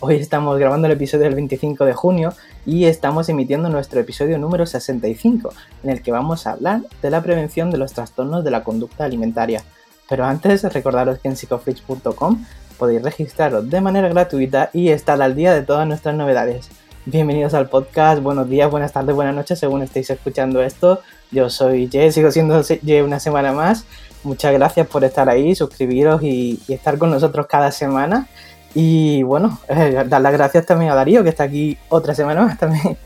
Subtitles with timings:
[0.00, 2.34] Hoy estamos grabando el episodio del 25 de junio
[2.66, 5.52] y estamos emitiendo nuestro episodio número 65,
[5.82, 9.04] en el que vamos a hablar de la prevención de los trastornos de la conducta
[9.04, 9.62] alimentaria.
[10.08, 12.44] Pero antes, recordaros que en psicoflix.com
[12.78, 16.68] podéis registraros de manera gratuita y estar al día de todas nuestras novedades.
[17.06, 21.00] Bienvenidos al podcast, buenos días, buenas tardes, buenas noches, según estéis escuchando esto.
[21.30, 23.84] Yo soy Ye, sigo siendo Ye una semana más.
[24.22, 28.26] Muchas gracias por estar ahí, suscribiros y, estar con nosotros cada semana.
[28.74, 32.58] Y bueno, eh, dar las gracias también a Darío, que está aquí otra semana más
[32.58, 32.96] también.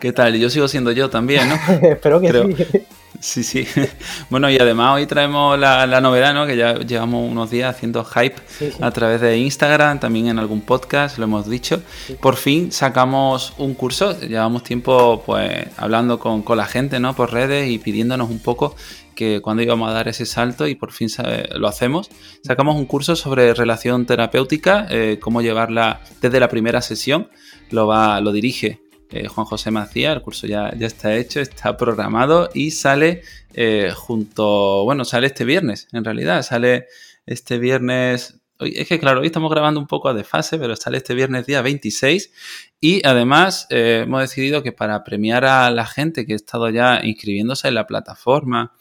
[0.00, 0.34] ¿Qué tal?
[0.36, 1.54] Yo sigo siendo yo también, ¿no?
[1.82, 2.86] Espero que sí.
[3.20, 3.66] Sí, sí.
[4.30, 6.46] Bueno, y además hoy traemos la, novedad, ¿no?
[6.46, 8.36] Que ya llevamos unos días haciendo hype
[8.80, 11.82] a través de Instagram, también en algún podcast, lo hemos dicho.
[12.20, 17.14] Por fin sacamos un curso, llevamos tiempo pues hablando con, la gente, ¿no?
[17.14, 18.76] Por redes y pidiéndonos un poco
[19.14, 21.08] que cuando íbamos a dar ese salto y por fin
[21.54, 22.10] lo hacemos.
[22.42, 27.28] Sacamos un curso sobre relación terapéutica, eh, cómo llevarla desde la primera sesión.
[27.70, 28.83] Lo, va, lo dirige
[29.14, 33.22] eh, Juan José Macías, el curso ya, ya está hecho, está programado y sale
[33.54, 36.88] eh, junto, bueno, sale este viernes, en realidad, sale
[37.24, 41.14] este viernes, es que claro, hoy estamos grabando un poco de fase, pero sale este
[41.14, 42.32] viernes día 26
[42.80, 47.00] y además eh, hemos decidido que para premiar a la gente que ha estado ya
[47.04, 48.72] inscribiéndose en la plataforma,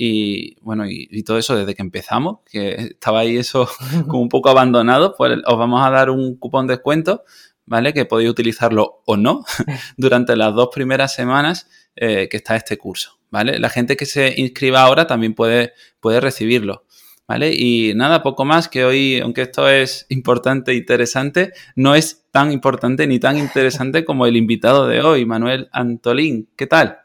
[0.00, 3.68] y bueno, y, y, todo eso desde que empezamos, que estaba ahí eso
[4.06, 7.24] como un poco abandonado, pues os vamos a dar un cupón de descuento
[7.68, 7.92] ¿vale?
[7.92, 9.44] Que podéis utilizarlo o no
[9.96, 13.58] durante las dos primeras semanas eh, que está este curso, ¿vale?
[13.58, 16.84] La gente que se inscriba ahora también puede, puede recibirlo,
[17.26, 17.52] ¿vale?
[17.54, 22.52] Y nada, poco más que hoy, aunque esto es importante e interesante, no es tan
[22.52, 26.48] importante ni tan interesante como el invitado de hoy, Manuel Antolín.
[26.56, 27.00] ¿Qué tal?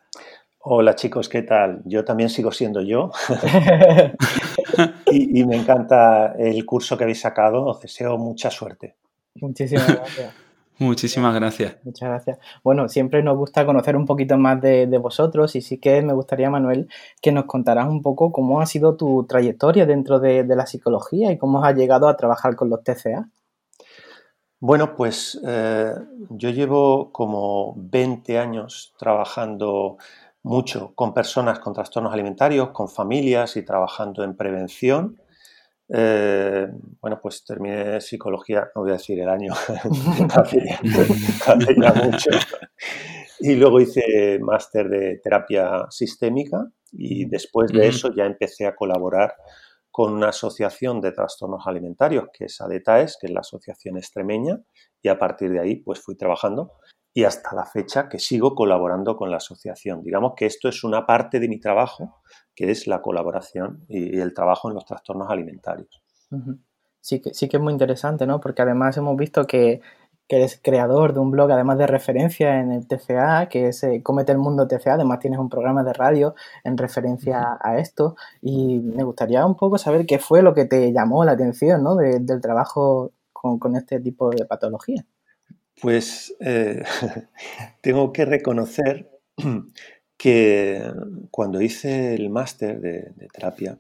[0.66, 1.81] Hola chicos, ¿qué tal?
[1.84, 3.12] Yo también sigo siendo yo
[5.12, 7.66] y, y me encanta el curso que habéis sacado.
[7.66, 8.96] Os deseo mucha suerte.
[9.35, 10.42] Muchísimas gracias.
[10.79, 11.78] Muchísimas gracias.
[11.84, 12.39] Muchas gracias.
[12.63, 16.50] Bueno, siempre nos gusta conocer un poquito más de, vosotros y sí que me gustaría,
[16.50, 16.89] Manuel,
[17.22, 21.38] que nos contaras un poco cómo ha sido tu trayectoria dentro de, la psicología y
[21.38, 23.29] cómo has llegado a trabajar con los TCA.
[24.59, 25.94] Bueno, pues eh,
[26.29, 29.97] yo llevo como 20 años trabajando
[30.41, 35.17] mucho con personas con trastornos alimentarios, con familias y trabajando en prevención
[35.95, 36.67] eh,
[36.99, 39.53] bueno, pues terminé psicología, no voy a decir el año,
[40.35, 40.59] hace,
[41.79, 42.31] ya mucho.
[43.39, 49.35] Y luego hice máster de terapia sistémica y después de eso ya empecé a colaborar
[49.91, 54.59] con una asociación de trastornos alimentarios, que es ADETAES, que es la asociación extremeña,
[54.99, 56.71] y a partir de ahí pues fui trabajando
[57.13, 60.01] y hasta la fecha que sigo colaborando con la asociación.
[60.03, 62.22] Digamos que esto es una parte de mi trabajo,
[62.56, 66.02] que es la colaboración y, el trabajo en los trastornos alimentarios.
[67.00, 68.40] Sí que, sí que es muy interesante, ¿no?
[68.40, 69.81] Porque además hemos visto que,
[70.28, 74.02] que eres creador de un blog, además de referencia en el TCA, que es eh,
[74.02, 78.16] Comete el Mundo TCA, además tienes un programa de radio en referencia a esto.
[78.41, 81.96] Y me gustaría un poco saber qué fue lo que te llamó la atención, ¿no?
[81.96, 85.06] del trabajo con, con este tipo de patología.
[85.81, 86.84] Pues eh,
[87.81, 89.09] tengo que reconocer
[90.17, 90.81] que
[91.31, 93.78] cuando hice el máster de, terapia,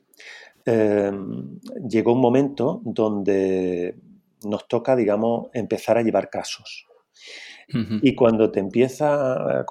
[0.65, 3.95] em, llegó un momento donde
[4.45, 6.87] nos toca, digamos, empezar a llevar casos.
[8.01, 9.65] Y cuando te empieza,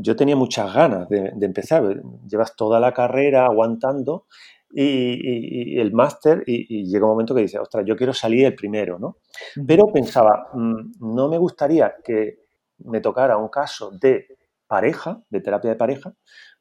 [0.00, 4.26] yo tenía muchas ganas de, empezar, llevas toda la carrera aguantando
[4.70, 8.98] y, el máster y, llega un momento que dice, ostras, yo quiero salir el primero,
[8.98, 9.18] ¿no?
[9.66, 12.40] Pero pensaba, mm, no me gustaría que
[12.78, 14.26] me tocara un caso de
[14.66, 16.12] pareja, de terapia de pareja,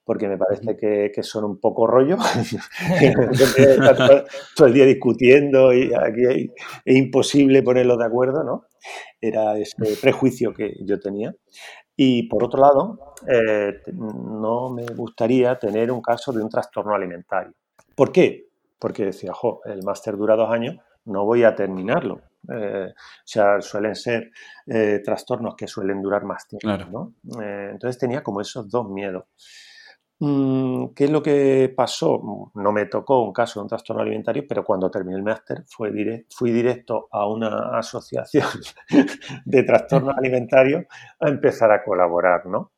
[0.04, 2.18] porque me parece que, son un poco rollo.
[4.56, 6.50] todo, el día discutiendo y aquí
[6.86, 8.68] es imposible ponerlo de acuerdo, ¿no?
[9.20, 11.36] Era ese prejuicio que yo tenía.
[11.94, 17.54] Y por otro lado, eh, no me gustaría tener un caso de un trastorno alimentario.
[17.98, 18.48] ¿Por qué?
[18.78, 22.22] Porque decía, jo, el máster dura dos años, no voy a terminarlo.
[22.48, 24.30] Eh, o sea, suelen ser
[24.68, 27.16] eh, trastornos que suelen durar más tiempo.
[27.24, 27.42] ¿no?
[27.42, 29.24] Eh, entonces tenía como esos dos miedos.
[30.20, 32.52] Mm, ¿Qué es lo que pasó?
[32.54, 35.92] No me tocó un caso de un trastorno alimentario, pero cuando terminé el máster fui,
[36.52, 38.46] directo a una asociación
[39.46, 40.86] de trastornos alimentarios
[41.20, 42.74] a empezar a colaborar, ¿no?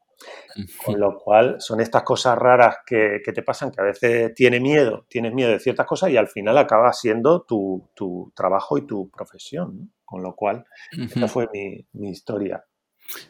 [0.83, 5.05] Con lo cual son estas cosas raras que, te pasan, que a veces tienes miedo,
[5.07, 9.91] tienes miedo de ciertas cosas y al final acaba siendo tu, trabajo y tu profesión.
[10.03, 12.63] Con lo cual, esta fue mi, historia.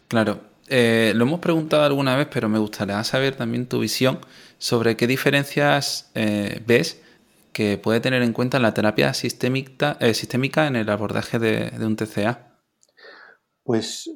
[0.07, 0.39] Claro,
[0.69, 4.19] eh, lo hemos preguntado alguna vez, pero me gustaría saber también tu visión
[4.57, 7.01] sobre qué diferencias eh, ves
[7.51, 11.85] que puede tener en cuenta la terapia sistémica, eh, sistémica en el abordaje de, de
[11.85, 12.48] un TCA.
[13.69, 14.09] Pues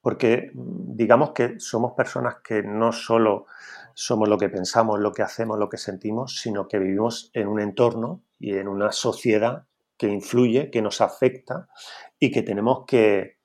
[0.00, 3.46] porque digamos que somos personas que no solo
[3.94, 7.60] somos lo que pensamos, lo que hacemos, lo que sentimos, sino que vivimos en un
[7.60, 9.66] entorno y en una sociedad
[9.96, 11.68] que influye, que nos afecta
[12.18, 13.36] y que tenemos que,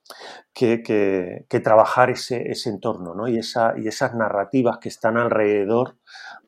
[0.56, 3.28] que, trabajar ese, entorno ¿no?
[3.28, 5.98] y, esa, y, esas narrativas que están alrededor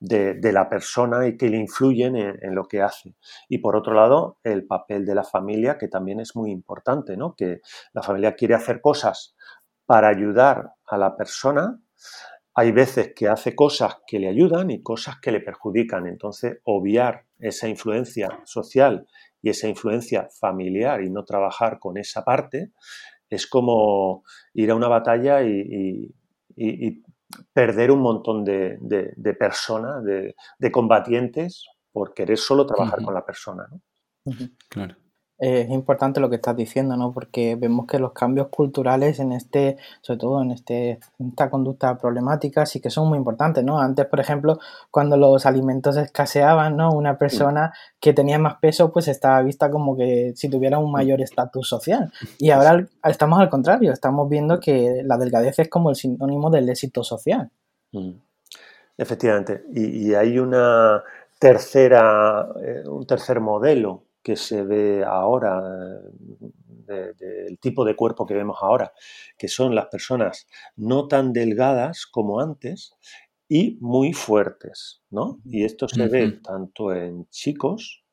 [0.00, 3.14] de, la persona y que le influyen en, lo que hace.
[3.50, 7.34] Y por otro lado, el papel de la familia, que también es muy importante, ¿no?
[7.36, 7.60] que
[7.92, 9.36] la familia quiere hacer cosas
[9.84, 11.78] para ayudar a la persona,
[12.54, 16.06] hay veces que hace cosas que le ayudan y cosas que le perjudican.
[16.06, 19.06] Entonces, obviar esa influencia social
[19.42, 22.72] y esa influencia familiar y no trabajar con esa parte
[23.30, 26.14] es como ir a una batalla y,
[27.52, 33.66] perder un montón de, personas, de, combatientes, por querer solo trabajar con la persona.
[34.68, 34.96] Claro
[35.38, 37.12] es importante lo que estás diciendo, ¿no?
[37.12, 42.66] Porque vemos que los cambios culturales en este, sobre todo en este, esta conducta problemática,
[42.66, 43.80] sí que son muy importantes, ¿no?
[43.80, 44.58] Antes, por ejemplo,
[44.90, 46.90] cuando los alimentos escaseaban, ¿no?
[46.90, 51.20] Una persona que tenía más peso, pues estaba vista como que si tuviera un mayor
[51.20, 52.12] estatus social.
[52.40, 56.68] Y ahora estamos al contrario, estamos viendo que la delgadez es como el sinónimo del
[56.68, 57.50] éxito social.
[57.92, 58.12] Mm.
[58.96, 59.64] Efectivamente.
[59.72, 61.02] Y, hay una
[61.38, 65.58] tercera, eh, un tercer modelo que se ve ahora,
[67.16, 68.92] del tipo de cuerpo que vemos ahora,
[69.38, 70.46] que son las personas
[70.76, 72.92] no tan delgadas como antes
[73.48, 75.40] y muy fuertes, ¿no?
[75.46, 78.04] Y esto se ve tanto en chicos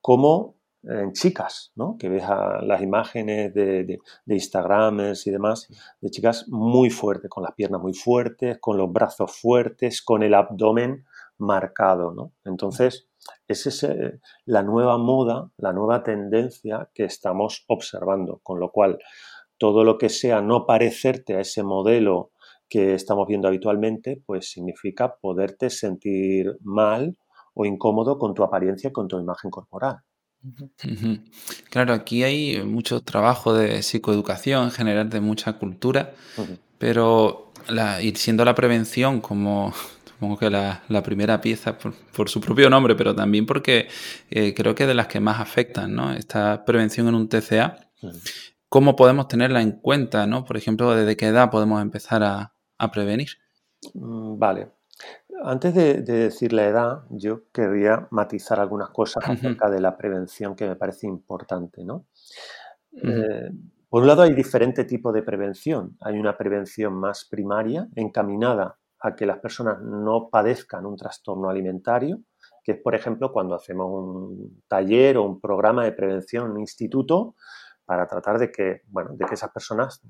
[0.00, 1.98] como en chicas, ¿no?
[1.98, 2.24] Que ves
[2.62, 5.68] las imágenes de, de, y demás,
[6.00, 10.32] de chicas muy fuertes, con las piernas muy fuertes, con los brazos fuertes, con el
[10.32, 11.04] abdomen
[11.36, 12.32] marcado, ¿no?
[12.46, 13.06] Entonces,
[13.48, 18.98] es eh, la nueva moda, la nueva tendencia que estamos observando, con lo cual
[19.58, 22.32] todo lo que sea no parecerte a ese modelo
[22.68, 27.16] que estamos viendo habitualmente, pues significa poderte sentir mal
[27.54, 29.98] o incómodo con tu apariencia y con tu imagen corporal.
[31.70, 36.14] Claro, aquí hay mucho trabajo de psicoeducación en general, de mucha cultura,
[36.78, 39.72] pero la, y siendo la prevención como
[40.22, 43.88] supongo que la, primera pieza por, su propio nombre, pero también porque
[44.30, 46.12] eh, creo que de las que más afectan, ¿no?
[46.12, 47.90] Esta prevención en un TCA,
[48.68, 50.44] ¿cómo podemos tenerla en cuenta, ¿no?
[50.44, 52.54] Por ejemplo, ¿desde qué edad podemos empezar a,
[52.92, 53.30] prevenir?
[53.94, 54.70] Mm, vale.
[55.42, 60.68] Antes de, decir la edad, yo querría matizar algunas cosas acerca de la prevención que
[60.68, 62.06] me parece importante, ¿no?
[62.92, 63.50] Eh,
[63.88, 65.96] por un lado, hay diferente tipo de prevención.
[66.00, 72.20] Hay una prevención más primaria, encaminada a que las personas no padezcan un trastorno alimentario,
[72.62, 76.60] que es, por ejemplo, cuando hacemos un taller o un programa de prevención en un
[76.60, 77.34] instituto
[77.84, 80.00] para tratar de que, bueno, de que esas personas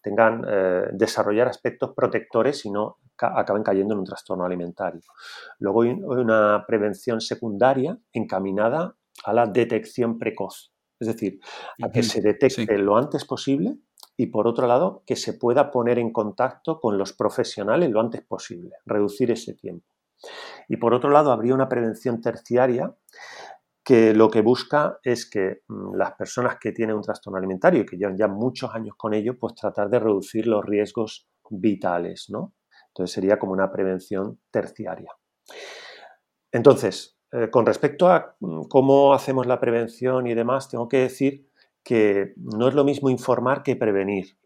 [0.00, 5.00] tengan, eh, desarrollar aspectos protectores y no acaben cayendo en un trastorno alimentario.
[5.58, 11.40] Luego hay una prevención secundaria encaminada a la detección precoz, es decir,
[11.82, 13.76] a que se detecte lo antes posible
[14.16, 18.22] y por otro lado que se pueda poner en contacto con los profesionales lo antes
[18.22, 19.86] posible, reducir ese tiempo.
[20.68, 22.94] Y por otro lado habría una prevención terciaria
[23.84, 27.86] que lo que busca es que mm, las personas que tienen un trastorno alimentario y
[27.86, 32.54] que llevan ya muchos años con ello, pues tratar de reducir los riesgos vitales, ¿no?
[32.88, 35.12] Entonces sería como una prevención terciaria.
[36.50, 41.48] Entonces, eh, con respecto a mm, cómo hacemos la prevención y demás, tengo que decir
[41.86, 44.36] que no es lo mismo informar que prevenir.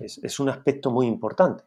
[0.00, 1.64] es, un aspecto muy importante,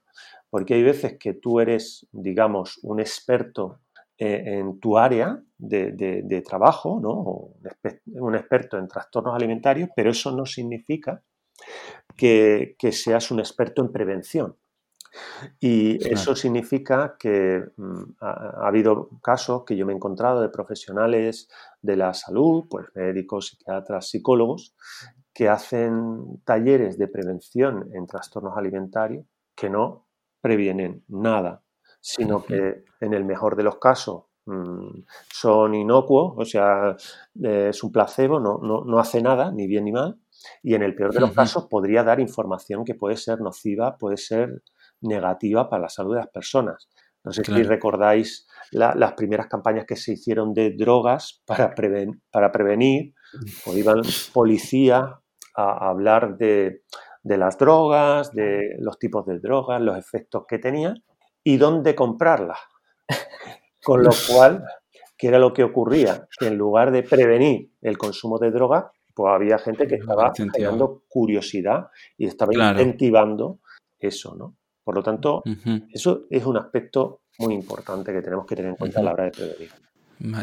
[0.50, 3.82] porque hay veces que tú eres, digamos, un experto
[4.18, 7.54] eh, en tu área de, trabajo, ¿no?
[8.20, 11.22] un experto en trastornos alimentarios, pero eso no significa
[12.18, 14.56] que seas un experto en prevención.
[15.60, 21.50] Y eso significa que mm, ha, habido casos que yo me he encontrado de profesionales
[21.82, 24.76] de la salud, pues médicos, psiquiatras, psicólogos,
[25.34, 29.26] que hacen talleres de prevención en trastornos alimentarios
[29.56, 30.08] que no
[30.42, 31.64] previenen nada
[32.02, 36.98] sino que en el mejor de los casos mm, son inocuos, o sea,
[37.44, 40.20] eh, es un placebo, no, no, hace nada, ni bien ni mal,
[40.64, 44.18] y en el peor de los casos podría dar información que puede ser nociva, puede
[44.18, 44.64] ser
[45.02, 46.90] negativa para la salud de las personas.
[47.24, 51.74] No sé si recordáis las primeras campañas que se hicieron de drogas para,
[52.32, 53.14] para prevenir,
[53.66, 54.02] o iban
[54.34, 55.04] policías
[55.56, 56.84] a, hablar de,
[57.24, 61.04] las drogas, de los tipos de drogas, los efectos que tenían
[61.44, 62.60] y dónde comprarlas.
[63.84, 64.64] Con lo cual,
[65.18, 66.28] ¿qué era lo que ocurría?
[66.40, 71.04] Que en lugar de prevenir el consumo de drogas, pues había gente que estaba generando
[71.08, 73.60] curiosidad y estaba incentivando
[74.00, 74.56] eso, ¿no?
[74.84, 75.44] Por lo tanto,
[75.92, 79.26] eso es un aspecto muy importante que tenemos que tener en cuenta a la hora
[79.26, 79.70] de prevenir.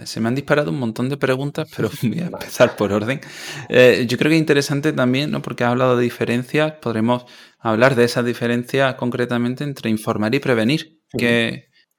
[0.06, 3.20] Se me han disparado un montón de preguntas, pero voy a empezar por orden.
[3.68, 5.40] Eh, yo creo que es interesante también, ¿no?
[5.42, 7.24] porque has hablado de diferencias, podremos
[7.58, 11.00] hablar de esa diferencia concretamente entre informar y prevenir.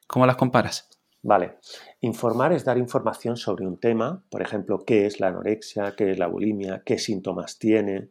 [0.07, 0.89] ¿Cómo las comparas?
[1.21, 1.57] Vale.
[2.01, 6.17] Informar es dar información sobre un tema, por ejemplo, qué es la anorexia, qué es
[6.17, 8.09] la bulimia, qué síntomas tiene,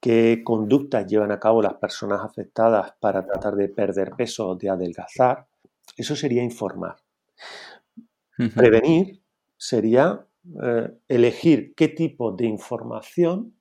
[0.00, 4.70] qué conductas llevan a cabo las personas afectadas para tratar de perder peso o de
[4.70, 5.46] adelgazar.
[5.96, 6.96] Eso sería informar.
[8.54, 9.22] Prevenir
[9.56, 10.26] sería
[10.62, 13.54] eh, elegir qué tipo de información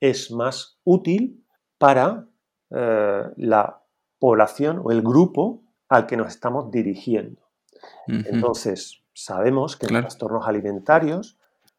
[0.00, 1.44] es más útil
[1.78, 2.26] para
[2.70, 3.82] eh, la
[4.18, 7.42] población o el grupo al que nos estamos dirigiendo.
[8.06, 11.38] Entonces, sabemos que en trastornos alimentarios,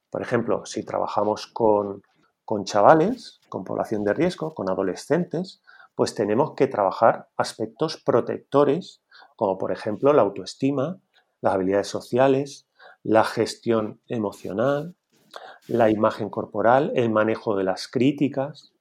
[0.09, 2.03] por ejemplo, si trabajamos con,
[2.45, 5.61] con chavales, con población de riesgo, con adolescentes,
[5.95, 9.01] pues tenemos que trabajar aspectos protectores,
[9.35, 10.99] como por ejemplo la autoestima,
[11.41, 12.67] las habilidades sociales,
[13.03, 14.95] la gestión emocional,
[15.67, 18.73] la imagen corporal, el manejo de las críticas,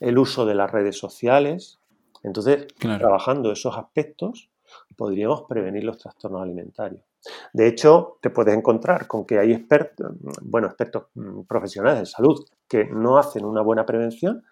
[0.00, 1.78] el uso de las redes sociales.
[2.22, 4.50] Entonces, trabajando esos aspectos,
[4.96, 7.07] podríamos prevenir los trastornos alimentarios.
[7.52, 12.44] De hecho, te puedes encontrar con que hay expertos, bueno, expertos mm, profesionales de salud
[12.68, 14.44] que no hacen una buena prevención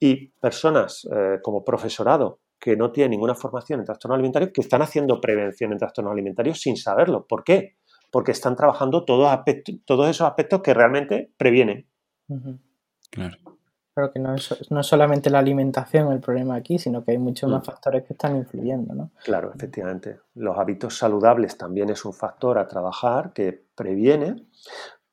[0.00, 4.82] y personas eh, como profesorado que no tiene ninguna formación en trastornos alimentarios que están
[4.82, 7.26] haciendo prevención en trastornos alimentarios sin saberlo.
[7.26, 7.76] ¿Por qué?
[8.10, 9.30] Porque están trabajando todos,
[9.84, 11.86] todos esos aspectos que realmente previenen.
[13.10, 13.57] Claro.
[13.98, 17.50] Claro que no es, no solamente la alimentación el problema aquí, sino que hay muchos
[17.50, 17.64] más mm.
[17.64, 19.10] factores que están influyendo, ¿no?
[19.24, 20.20] Claro, efectivamente.
[20.36, 24.46] Los hábitos saludables también es un factor a trabajar que previene,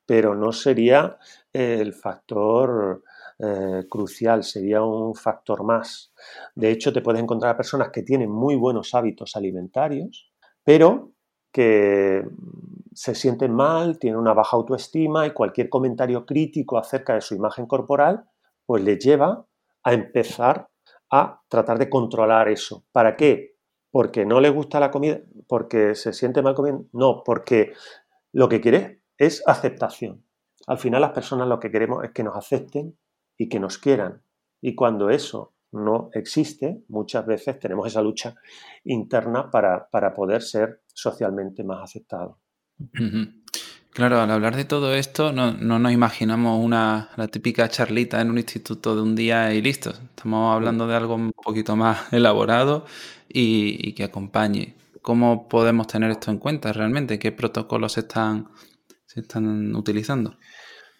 [0.06, 1.18] pero no sería
[1.52, 3.02] el factor
[3.40, 6.12] eh, crucial, sería un factor más.
[6.54, 10.30] De hecho, te puedes encontrar a personas que tienen muy buenos hábitos alimentarios,
[10.62, 11.10] pero
[11.50, 12.24] que
[12.94, 17.66] se sienten mal, tienen una baja autoestima y cualquier comentario crítico acerca de su imagen
[17.66, 18.26] corporal,
[18.66, 19.46] pues les lleva
[19.82, 20.68] a empezar
[21.10, 22.84] a tratar de controlar eso.
[22.92, 23.56] ¿Para qué?
[23.90, 26.86] Porque no le gusta la comida, porque se siente mal comiendo.
[26.92, 27.72] No, porque
[28.32, 30.24] lo que quiere es aceptación.
[30.66, 32.98] Al final las personas lo que queremos es que nos acepten
[33.38, 34.22] y que nos quieran.
[34.60, 38.34] Y cuando eso no existe, muchas veces tenemos esa lucha
[38.84, 42.36] interna para, poder ser socialmente más aceptados.
[43.96, 48.36] Claro, al hablar de todo esto, no, nos imaginamos una, la típica charlita en un
[48.36, 49.88] instituto de un día y listo.
[49.88, 52.84] Estamos hablando de algo un poquito más elaborado
[53.26, 54.76] y, y que acompañe.
[55.00, 57.18] ¿Cómo podemos tener esto en cuenta realmente?
[57.18, 58.50] ¿Qué protocolos están,
[59.06, 60.36] se están utilizando?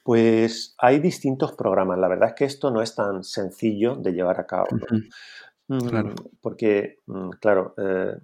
[0.03, 1.99] Pues hay distintos programas.
[1.99, 4.69] La verdad es que esto no es tan sencillo de llevar a cabo.
[5.69, 8.17] Mm, porque, mm, claro, eh,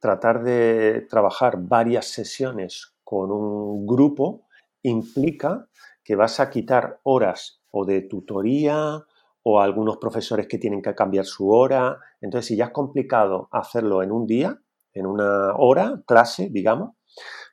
[0.00, 4.48] tratar de trabajar varias sesiones con un grupo
[4.82, 5.68] implica
[6.02, 9.04] que vas a quitar horas o de tutoría
[9.44, 11.98] o algunos profesores que tienen que cambiar su hora.
[12.20, 14.60] Entonces, si ya es complicado hacerlo en un día,
[14.92, 16.96] en una hora, clase, digamos,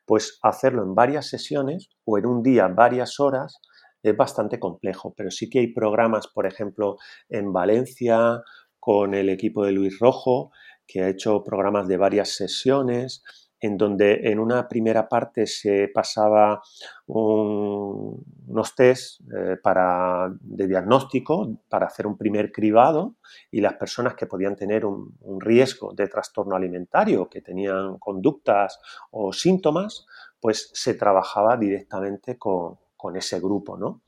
[0.08, 3.62] pues hacerlo en varias sesiones o en un día varias horas
[4.02, 6.98] es bastante complejo, pero sí que hay programas, por ejemplo,
[7.30, 8.42] en Valencia
[8.80, 10.50] con el equipo de Luis Rojo,
[10.88, 13.24] que ha hecho programas de varias sesiones,
[13.64, 16.62] en donde en una primera parte se pasaba
[17.08, 23.16] unos test eh, para, de diagnóstico para hacer un primer cribado
[23.52, 29.32] y las personas que podían tener un, riesgo de trastorno alimentario, que tenían conductas o
[29.32, 30.08] síntomas,
[30.42, 32.78] pues se trabajaba directamente con,
[33.16, 33.78] ese grupo.
[33.78, 34.02] ¿no?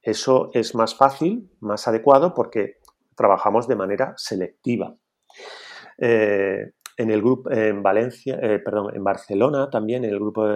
[0.00, 2.78] Eso es más fácil, más adecuado porque
[3.16, 4.94] trabajamos de manera selectiva.
[5.98, 10.46] Eh, en el grupo en Valencia, eh, perdón, en Barcelona también, en el grupo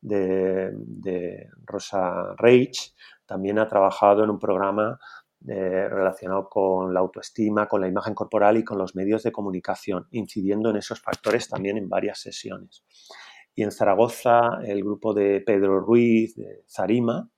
[0.00, 2.94] de, Rosa Reich,
[3.26, 4.98] también ha trabajado en un programa
[5.40, 10.70] relacionado con la autoestima, con la imagen corporal y con los medios de comunicación, incidiendo
[10.70, 12.82] en esos factores también en varias sesiones.
[13.54, 17.30] Y en Zaragoza, el grupo de Pedro Ruiz, de Zarima,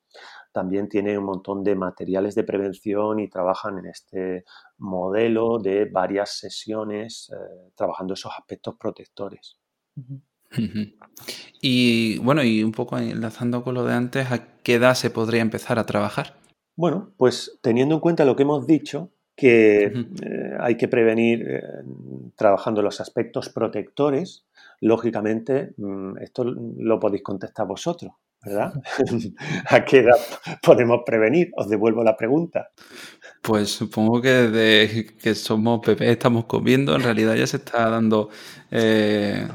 [0.53, 4.45] también tiene un montón de materiales de prevención y trabajan en este
[4.79, 9.59] modelo de varias sesiones, eh, trabajando esos aspectos protectores.
[11.61, 15.43] Y bueno, y un poco enlazando con lo de antes, ¿a qué edad se podría
[15.43, 16.35] empezar a trabajar?
[16.77, 21.63] Bueno, pues teniendo en cuenta lo que hemos dicho, que eh, hay que prevenir eh,
[22.37, 24.47] trabajando los aspectos protectores,
[24.81, 28.13] lógicamente mm, esto lo podéis contestar vosotros.
[28.45, 28.73] ¿Verdad?
[29.69, 30.19] ¿A qué edad
[30.63, 31.51] podemos prevenir?
[31.57, 32.71] Os devuelvo la pregunta.
[33.43, 38.31] Pues supongo que desde que somos bebés estamos comiendo, en realidad ya se está dando
[38.71, 39.47] eh,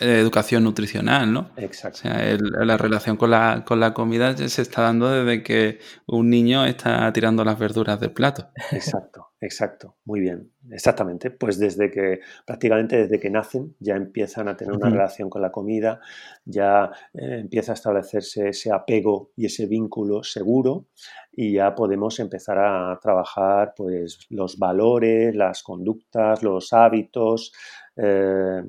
[0.00, 1.50] educación nutricional, ¿no?
[1.56, 1.98] Exacto.
[1.98, 6.30] O sea, la relación con la, con la comida se está dando desde que un
[6.30, 8.48] niño está tirando las verduras del plato.
[8.70, 9.96] Exacto, exacto.
[10.04, 10.52] Muy bien.
[10.70, 11.30] Exactamente.
[11.30, 15.50] Pues desde que, prácticamente desde que nacen, ya empiezan a tener una relación con la
[15.50, 16.00] comida,
[16.44, 20.86] ya eh, empieza a establecerse ese apego y ese vínculo seguro
[21.32, 27.52] y ya podemos empezar a trabajar pues los valores, las conductas, los hábitos,
[27.96, 28.62] eh,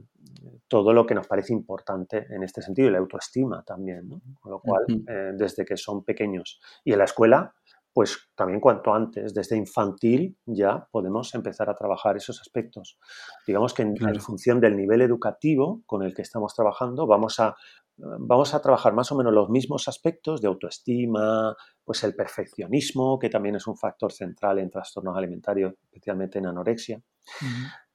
[0.69, 4.21] todo lo que nos parece importante en este sentido y la autoestima también, ¿no?
[4.39, 6.61] Con lo cual, eh, desde que son pequeños.
[6.85, 7.53] Y en la escuela,
[7.91, 12.99] pues también cuanto antes, desde infantil ya podemos empezar a trabajar esos aspectos.
[13.47, 17.55] Digamos que en, función del nivel educativo con el que estamos trabajando, vamos a,
[17.99, 23.29] vamos a trabajar más o menos los mismos aspectos de autoestima, pues el perfeccionismo, que
[23.29, 27.01] también es un factor central en trastornos alimentarios, especialmente en anorexia.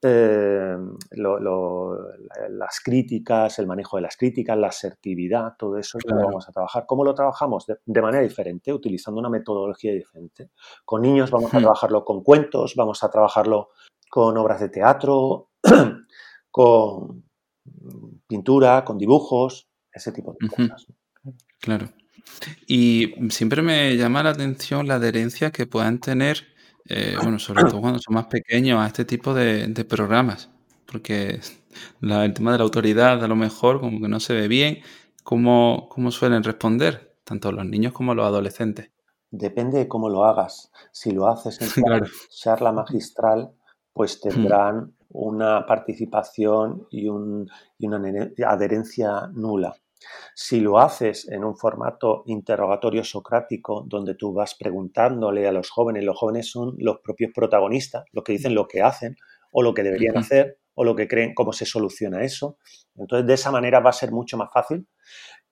[0.01, 0.77] Eh,
[2.49, 6.85] las críticas, el manejo de las críticas, la asertividad, todo eso lo vamos a trabajar.
[6.85, 7.65] ¿Cómo lo trabajamos?
[7.65, 10.51] De, manera diferente, utilizando una metodología diferente.
[10.83, 13.69] Con niños vamos a trabajarlo con cuentos, vamos a trabajarlo
[14.09, 15.49] con obras de teatro,
[16.51, 17.23] con
[18.27, 20.87] pintura, con dibujos, ese tipo de cosas.
[21.59, 21.89] Claro.
[22.67, 26.43] Y siempre me llama la atención la adherencia que puedan tener,
[26.85, 30.49] eh, bueno, sobre todo cuando son más pequeños, a este tipo de, programas.
[30.85, 31.39] Porque
[32.01, 34.79] el tema de la autoridad, a lo mejor, como que no se ve bien.
[35.23, 38.91] ¿Cómo, cómo suelen responder, tanto los niños como los adolescentes?
[39.31, 40.71] Depende de cómo lo hagas.
[40.91, 41.67] Si lo haces en
[42.29, 43.51] charla magistral,
[43.91, 49.75] pues tendrán una participación y, un, y una adherencia nula.
[50.33, 56.03] Si lo haces en un formato interrogatorio socrático, donde tú vas preguntándole a los jóvenes,
[56.03, 59.15] los jóvenes son los propios protagonistas, los que dicen lo que hacen
[59.51, 62.57] o lo que deberían hacer o lo que creen, cómo se soluciona eso.
[62.95, 64.87] Entonces, de esa manera va a ser mucho más fácil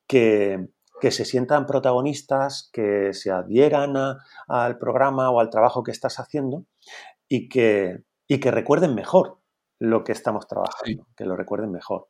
[0.07, 0.67] que,
[1.01, 3.93] se sientan protagonistas, que se adhieran
[4.47, 6.65] al programa o al trabajo que estás haciendo
[7.27, 9.39] y que, y que recuerden mejor
[9.79, 12.07] lo que estamos trabajando, que lo recuerden mejor.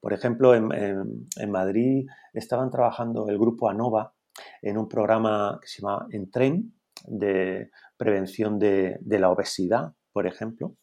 [0.00, 4.14] Por ejemplo, en, Madrid estaban trabajando el grupo ANOVA
[4.62, 10.76] en un programa que se llama Entren de prevención de, la obesidad, por ejemplo.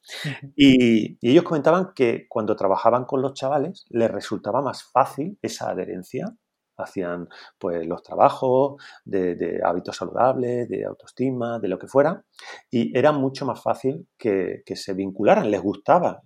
[0.55, 6.35] y, ellos comentaban que cuando trabajaban con los chavales les resultaba más fácil esa adherencia
[6.77, 12.23] hacían pues los trabajos de, hábitos saludables, de autoestima, de lo que fuera,
[12.69, 16.21] y era mucho más fácil que, se vincularan, les gustaba,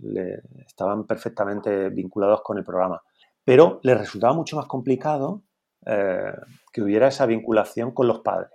[0.65, 3.01] estaban perfectamente vinculados con el programa,
[3.43, 5.43] pero les resultaba mucho más complicado
[5.85, 6.33] eh,
[6.73, 8.51] que hubiera esa vinculación con los padres,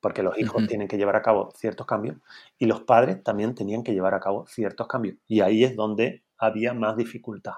[0.00, 2.16] porque los hijos tienen que llevar a cabo ciertos cambios
[2.58, 6.24] y los padres también tenían que llevar a cabo ciertos cambios, y ahí es donde
[6.38, 7.54] había más dificultad.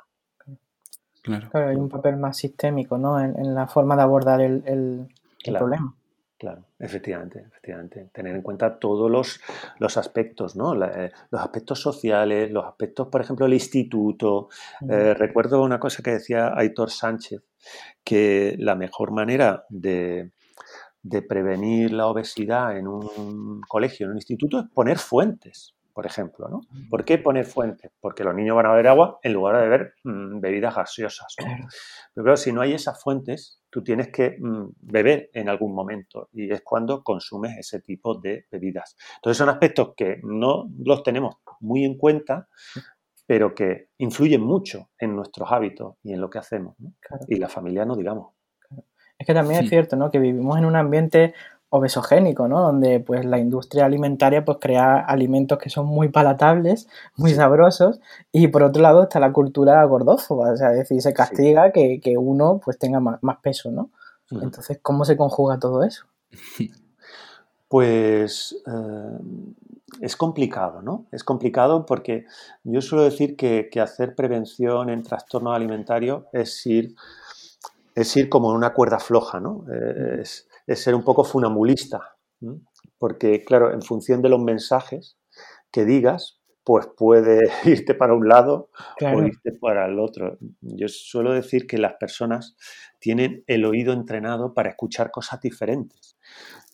[1.23, 1.51] Claro.
[1.53, 3.21] hay un papel más sistémico, ¿no?
[3.21, 5.09] En, la forma de abordar el,
[5.59, 5.95] problema.
[6.39, 8.09] Claro, efectivamente, efectivamente.
[8.13, 9.41] Tener en cuenta todos los,
[9.79, 10.73] los aspectos, ¿no?
[10.83, 14.49] Eh, los aspectos sociales, los aspectos, por ejemplo, el instituto.
[14.89, 17.43] Eh, recuerdo una cosa que decía Aitor Sánchez,
[18.03, 20.31] que la mejor manera de,
[21.03, 26.49] de prevenir la obesidad en un colegio, en un instituto, es poner fuentes por ejemplo.
[26.49, 26.61] ¿no?
[26.89, 27.91] ¿Por qué poner fuentes?
[28.01, 31.35] Porque los niños van a beber agua en lugar de beber mm, bebidas gaseosas.
[31.37, 36.29] Pero claro, si no hay esas fuentes, tú tienes que mm, beber en algún momento
[36.33, 38.97] y es cuando consumes ese tipo de bebidas.
[39.17, 42.49] Entonces son aspectos que no los tenemos muy en cuenta,
[43.27, 46.77] pero que influyen mucho en nuestros hábitos y en lo que hacemos.
[47.29, 48.35] Y la familia no digamos.
[49.19, 50.11] Es que también es cierto, ¿no?
[50.11, 51.35] Que vivimos en un ambiente
[51.71, 52.61] obesogénico, ¿no?
[52.61, 58.01] Donde pues la industria alimentaria pues crea alimentos que son muy palatables, muy sabrosos
[58.33, 62.01] y por otro lado está la cultura gordófoba, o sea, es decir, se castiga que,
[62.19, 63.91] uno pues tenga más, peso, ¿no?
[64.31, 66.05] Entonces, ¿cómo se conjuga todo eso?
[67.69, 69.19] Pues eh,
[70.01, 71.07] es complicado, ¿no?
[71.13, 72.27] Es complicado porque
[72.65, 76.97] yo suelo decir que, hacer prevención en trastornos alimentarios es ir,
[77.95, 79.65] es ir como en una cuerda floja, ¿no?
[79.73, 82.17] Eh, es, ser un poco funambulista,
[82.99, 85.19] porque, claro, en función de los mensajes
[85.71, 90.39] que digas, pues puede irte para un lado o irte para el otro.
[90.61, 92.57] Yo suelo decir que las personas
[92.99, 96.17] tienen el oído entrenado para escuchar cosas diferentes.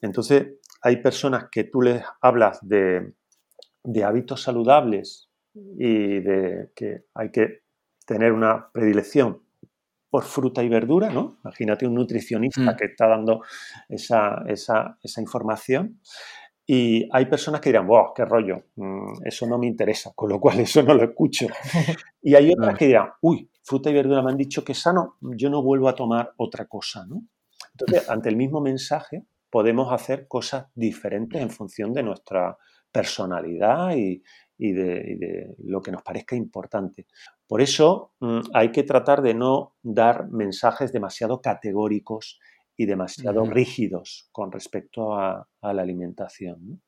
[0.03, 0.49] Entonces,
[0.83, 3.15] hay personas que tú les hablas de,
[4.05, 7.61] hábitos saludables y de que hay que
[8.05, 9.46] tener una predilección
[10.17, 11.37] por fruta y verdura, ¿no?
[11.45, 12.77] Imagínate un nutricionista mm.
[12.77, 13.43] que está dando
[13.91, 16.01] esa, esa información
[16.67, 20.41] y hay personas que dirán, wow, qué rollo, mm, eso no me interesa, con lo
[20.41, 21.47] cual eso no lo escucho.
[22.23, 25.17] Y hay otras que dirán, uy, fruta y verdura me han dicho que es sano,
[25.21, 27.23] yo no vuelvo a tomar otra cosa, ¿no?
[27.73, 32.57] Entonces, ante el mismo mensaje, podemos hacer cosas diferentes en función de nuestra
[32.91, 34.23] personalidad y,
[34.59, 37.07] de, lo que nos parezca importante.
[37.49, 42.39] Por eso mm, hay que tratar de no dar mensajes demasiado categóricos
[42.77, 46.83] y demasiado rígidos con respecto a, la alimentación.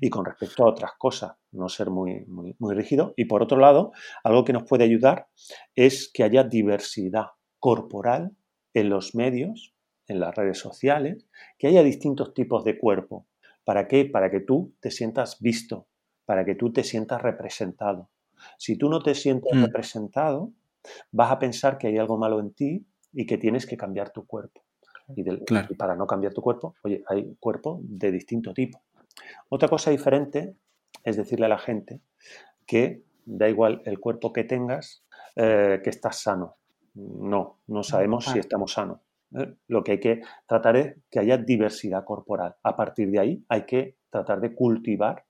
[0.00, 3.14] Y con respecto a otras cosas, no ser muy, muy, muy rígido.
[3.16, 5.28] Y por otro lado, algo que nos puede ayudar
[5.74, 7.26] es que haya diversidad
[7.58, 8.36] corporal
[8.74, 9.74] en los medios,
[10.06, 11.26] en las redes sociales,
[11.58, 13.26] que haya distintos tipos de cuerpo.
[13.64, 14.04] ¿Para qué?
[14.04, 15.88] Para que tú te sientas visto,
[16.26, 18.10] para que tú te sientas representado.
[18.58, 19.64] Si tú no te sientes mm.
[19.64, 20.52] representado,
[21.12, 24.26] vas a pensar que hay algo malo en ti y que tienes que cambiar tu
[24.26, 24.62] cuerpo.
[25.14, 25.22] Y,
[25.74, 28.82] para no cambiar tu cuerpo, oye, hay cuerpo de distinto tipo.
[29.48, 30.56] Otra cosa diferente
[31.02, 32.00] es decirle a la gente
[32.66, 35.04] que da igual el cuerpo que tengas,
[35.36, 36.56] eh, que estás sano.
[36.94, 39.00] No, no sabemos si estamos sanos.
[39.36, 39.54] ¿eh?
[39.68, 42.56] Lo que hay que tratar es que haya diversidad corporal.
[42.62, 45.24] A partir de ahí hay que tratar de cultivar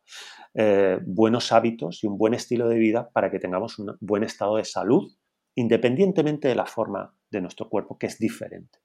[0.55, 4.57] eh, buenos hábitos y un buen estilo de vida para que tengamos un buen estado
[4.57, 5.11] de salud,
[5.55, 8.79] independientemente de la forma de nuestro cuerpo, que es diferente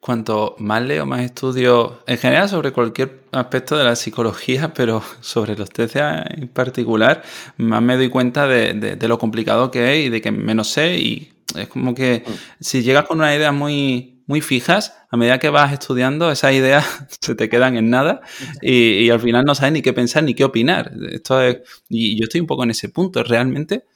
[0.00, 5.56] cuanto más leo, más estudio en general sobre cualquier aspecto de la psicología, pero sobre
[5.56, 7.22] los TCA en particular,
[7.58, 10.98] más me doy cuenta de, lo complicado que es y de que menos sé.
[10.98, 12.32] Y es como que mm.
[12.60, 16.86] si llegas con unas ideas muy, muy fijas, a medida que vas estudiando, esas ideas
[17.20, 18.20] se te quedan en nada
[18.62, 20.92] y, al final no sabes ni qué pensar ni qué opinar.
[21.10, 23.24] Esto es, y yo estoy un poco en ese punto.
[23.24, 23.86] Realmente,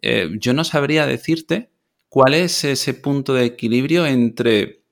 [0.00, 1.70] eh, yo no sabría decirte
[2.08, 4.82] cuál es ese punto de equilibrio entre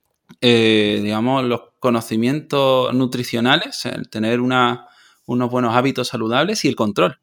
[0.41, 4.79] eh, digamos, los conocimientos nutricionales, el tener unos
[5.25, 7.17] buenos hábitos saludables y el control.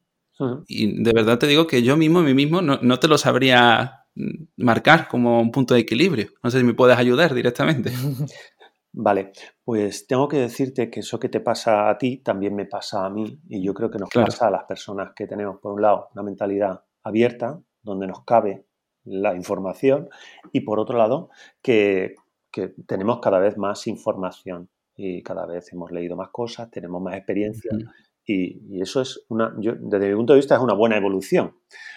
[0.69, 3.98] Y de verdad te digo que yo mismo, mí mismo, no, te lo sabría
[4.57, 6.29] marcar como un punto de equilibrio.
[6.43, 7.91] No sé si me puedes ayudar directamente.
[8.93, 9.33] Vale,
[9.65, 13.11] pues tengo que decirte que eso que te pasa a ti también me pasa a
[13.11, 16.09] mí y yo creo que nos pasa a las personas que tenemos, por un lado,
[16.15, 18.65] una mentalidad abierta, donde nos cabe
[19.05, 20.09] la información
[20.53, 21.31] y por otro lado,
[21.63, 22.17] que
[22.51, 27.15] que tenemos cada vez más información y cada vez hemos leído más cosas, tenemos más
[27.15, 27.71] experiencia
[28.29, 31.57] y, eso es una, yo, desde mi punto de vista, es una buena evolución.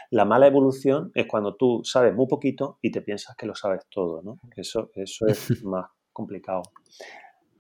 [0.10, 3.86] La mala evolución es cuando tú sabes muy poquito y te piensas que lo sabes
[3.90, 4.40] todo, ¿no?
[4.56, 6.64] Eso, eso es más complicado.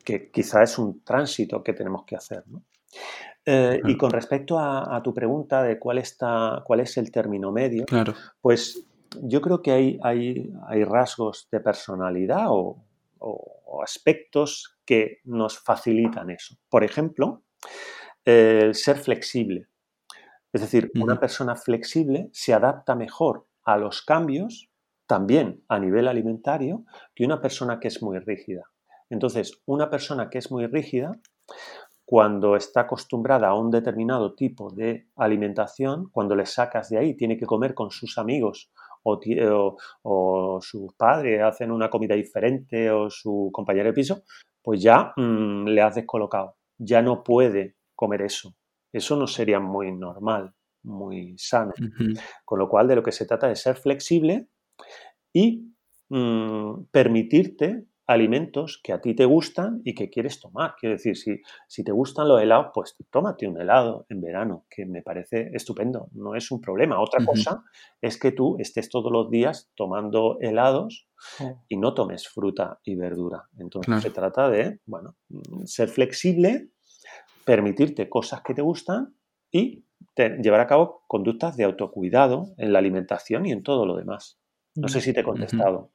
[0.03, 2.63] Que quizá es un tránsito que tenemos que hacer, ¿no?
[3.45, 7.86] Eh, y con respecto a, tu pregunta de cuál, está, cuál es el término medio,
[7.86, 8.13] claro.
[8.39, 8.86] pues
[9.23, 12.86] yo creo que hay, hay, hay rasgos de personalidad o,
[13.84, 16.55] aspectos que nos facilitan eso.
[16.69, 17.43] Por ejemplo,
[18.25, 19.67] el ser flexible.
[20.53, 24.69] Es decir, una persona flexible se adapta mejor a los cambios,
[25.07, 26.84] también a nivel alimentario,
[27.15, 28.63] que una persona que es muy rígida.
[29.10, 31.12] Entonces, una persona que es muy rígida,
[32.05, 37.38] cuando está acostumbrada a un determinado tipo de alimentación, cuando le sacas de ahí, tiene
[37.38, 38.69] que comer con sus amigos
[39.03, 39.19] o,
[40.03, 44.23] o, sus padres hacen una comida diferente o su compañero de piso,
[44.62, 48.55] pues ya mm, le has descolocado, ya no puede comer eso.
[48.91, 51.73] Eso no sería muy normal, muy sano.
[52.43, 54.47] Con lo cual, de lo que se trata es ser flexible
[55.31, 55.71] y
[56.09, 60.73] mm, permitirte alimentos que a ti te gustan y que quieres tomar.
[60.79, 64.87] Quiero decir, si, si te gustan los helados, pues tómate un helado en verano, que
[64.87, 66.99] me parece estupendo, no es un problema.
[66.99, 67.63] Otra cosa
[68.01, 71.07] es que tú estés todos los días tomando helados
[71.69, 73.47] y no tomes fruta y verdura.
[73.59, 75.15] Entonces se trata de, bueno,
[75.65, 76.71] ser flexible,
[77.45, 79.15] permitirte cosas que te gustan
[79.51, 84.38] y llevar a cabo conductas de autocuidado en la alimentación y en todo lo demás.
[84.75, 85.91] No sé si te he contestado.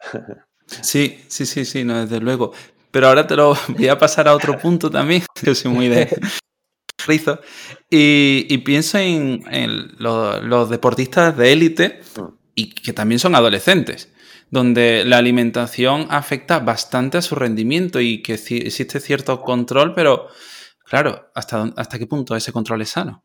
[0.66, 2.52] Sí, sí, sí, sí, no, desde luego.
[2.90, 6.08] Pero ahora te lo voy a pasar a otro punto también, que soy muy de
[7.06, 7.40] rizo.
[7.88, 9.44] Y, pienso en,
[9.98, 12.00] los, deportistas de élite
[12.54, 14.12] y que también son adolescentes,
[14.50, 20.28] donde la alimentación afecta bastante a su rendimiento y que existe cierto control, pero
[20.88, 23.24] claro, ¿hasta, hasta qué punto ese control es sano?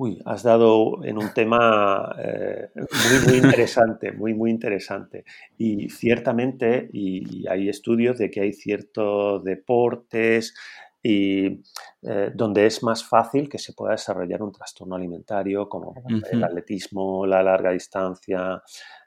[0.00, 5.26] Uy, has dado en un tema eh, muy, muy interesante, muy, muy interesante.
[5.58, 10.54] Y ciertamente, y, hay estudios de que hay ciertos deportes
[11.02, 11.60] y,
[12.00, 15.92] eh, donde es más fácil que se pueda desarrollar un trastorno alimentario, como
[16.32, 18.62] el atletismo, la larga distancia,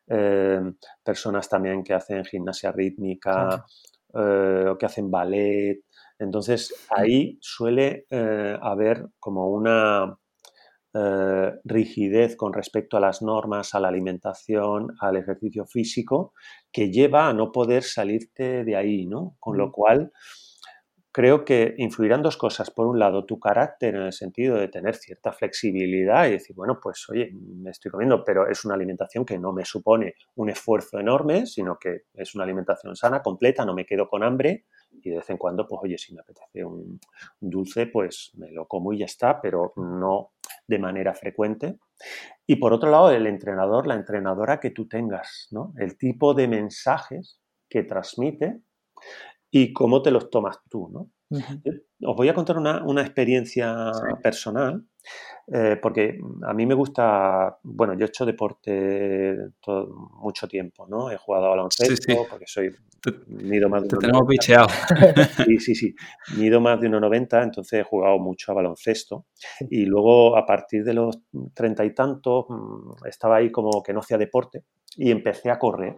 [0.05, 0.61] eh,
[1.03, 3.65] personas también que hacen gimnasia rítmica
[4.13, 5.81] o que hacen ballet.
[6.23, 8.05] Entonces, ahí suele
[8.61, 10.17] haber como una
[10.95, 16.33] eh, rigidez con respecto a las normas, a la alimentación, al ejercicio físico,
[16.71, 19.35] que lleva a no poder salirte de ahí, ¿no?
[19.39, 20.11] Con lo cual,
[21.11, 22.69] creo que influirán dos cosas.
[22.69, 26.79] Por un lado, tu carácter en el sentido de tener cierta flexibilidad y decir, bueno,
[26.79, 30.99] pues oye, me estoy comiendo, pero es una alimentación que no me supone un esfuerzo
[30.99, 34.65] enorme, sino que es una alimentación sana, completa, no me quedo con hambre
[35.03, 36.99] y de vez en cuando, pues oye, si me apetece un,
[37.39, 40.31] dulce, pues me lo como y ya está, pero no
[40.67, 41.77] de manera frecuente.
[42.45, 45.73] Y por otro lado, el entrenador, la entrenadora que tú tengas, ¿no?
[45.77, 47.39] El tipo de mensajes
[47.69, 48.61] que transmite
[49.51, 51.09] y cómo te los tomas tú, ¿no?
[51.29, 54.85] Os voy a contar una, experiencia personal,
[55.47, 59.35] eh, porque a mí me gusta, bueno, yo he hecho deporte
[60.21, 61.11] mucho tiempo, ¿no?
[61.11, 62.71] He jugado a baloncesto porque soy
[63.27, 64.67] mido más de te tenemos bicheado.
[65.45, 65.95] Sí, sí, sí.
[66.37, 69.25] Mido más de 1,90, entonces he jugado mucho a baloncesto.
[69.69, 71.19] Y luego, a partir de los
[71.53, 74.63] treinta y tantos, mm, estaba ahí como que no hacía deporte
[74.95, 75.95] y empecé a correr.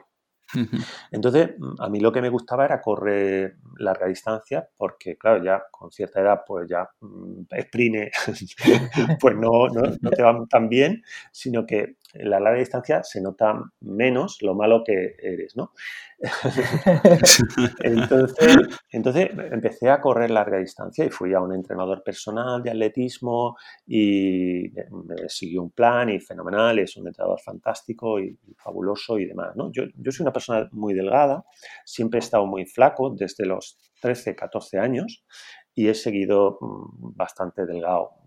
[1.11, 5.63] Entonces, mm, a mí lo que me gustaba era correr larga distancia, porque, claro, ya
[5.71, 8.11] con cierta edad, pues ya mm, sprine,
[9.19, 13.61] pues no, no, te va tan bien, sino que en la larga distancia se nota
[13.81, 15.71] menos lo malo que eres, ¿no?
[17.79, 18.57] entonces,
[18.89, 24.71] entonces empecé a correr larga distancia y fui a un entrenador personal de atletismo y
[24.71, 29.71] me siguió un plan y fenomenal, es un entrenador fantástico y, fabuloso y demás, ¿no?
[29.71, 31.45] Yo, yo soy una persona muy delgada,
[31.85, 35.25] siempre he estado muy flaco desde los 13, 14 años
[35.73, 38.24] y he seguido mm, bastante delgado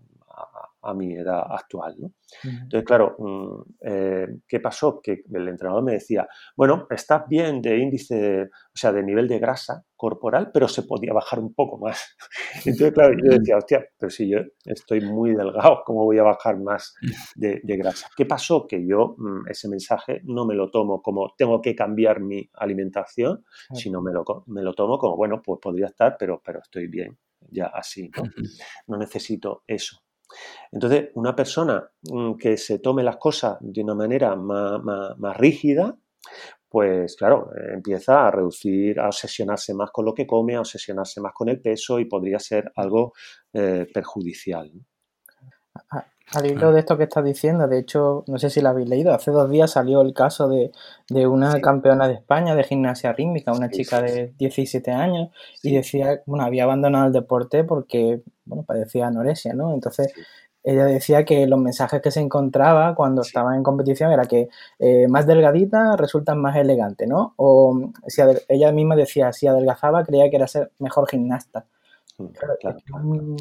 [0.81, 1.95] a, mi edad actual.
[1.97, 2.11] ¿no?
[2.43, 5.01] Entonces, claro, mm, eh, ¿qué pasó?
[5.01, 9.39] Que el entrenador me decía, bueno, estás bien de índice, o sea, de nivel de
[9.39, 12.15] grasa corporal, pero se podía bajar un poco más.
[12.65, 16.57] Entonces, claro, yo decía, hostia, pero si yo estoy muy delgado, ¿cómo voy a bajar
[16.57, 16.95] más
[17.35, 18.09] de, grasa?
[18.15, 18.67] ¿Qué pasó?
[18.67, 23.43] Que yo mm, ese mensaje no me lo tomo como tengo que cambiar mi alimentación,
[23.73, 27.17] sino me lo, me lo tomo como, bueno, pues podría estar, pero, pero estoy bien
[27.51, 28.23] ya así, ¿no?
[28.87, 29.97] No necesito eso.
[30.71, 35.97] Entonces, una persona mm, que se tome las cosas de una manera más, rígida,
[36.67, 41.33] pues claro, empieza a reducir, a obsesionarse más con lo que come, a obsesionarse más
[41.33, 43.13] con el peso y podría ser algo
[43.53, 44.71] eh, perjudicial.
[46.31, 49.13] Al hilo de esto que estás diciendo, de hecho, no sé si lo habéis leído,
[49.13, 50.71] hace dos días salió el caso de,
[51.27, 55.29] una campeona de España de gimnasia rítmica, una chica de 17 años,
[55.63, 59.73] y decía, bueno, había abandonado el deporte porque, bueno, padecía anorexia, ¿no?
[59.73, 60.13] Entonces,
[60.63, 65.07] ella decía que los mensajes que se encontraba cuando estaba en competición era que eh,
[65.07, 67.33] más delgadita resultan más elegante, ¿no?
[67.37, 71.65] O si ella misma decía, si adelgazaba creía que era ser mejor gimnasta.
[72.19, 73.35] Mm,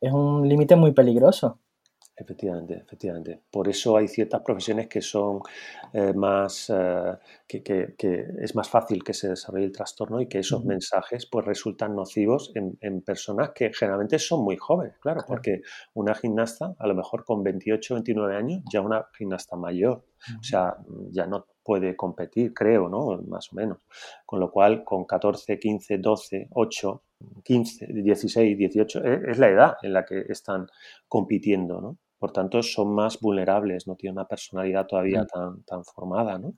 [0.00, 1.58] es un límite muy peligroso.
[2.22, 3.40] Efectivamente, efectivamente.
[3.50, 5.40] Por eso hay ciertas profesiones que son
[5.92, 7.94] eh, más, eh, que,
[8.40, 12.52] es más fácil que se desarrolle el trastorno y que esos mensajes pues resultan nocivos
[12.54, 15.62] en, personas que generalmente son muy jóvenes, claro, porque
[15.94, 20.04] una gimnasta a lo mejor con 28, 29 años, ya una gimnasta mayor,
[20.38, 20.76] o sea,
[21.10, 23.20] ya no puede competir, creo, ¿no?
[23.28, 23.78] Más o menos.
[24.24, 27.02] Con lo cual, con 14, 15, 12, 8,
[27.42, 30.66] 15, 16, 18, es la edad en la que están
[31.08, 31.98] compitiendo, ¿no?
[32.22, 36.54] Por tanto, son más vulnerables, no tienen una personalidad todavía tan, tan formada, ¿no?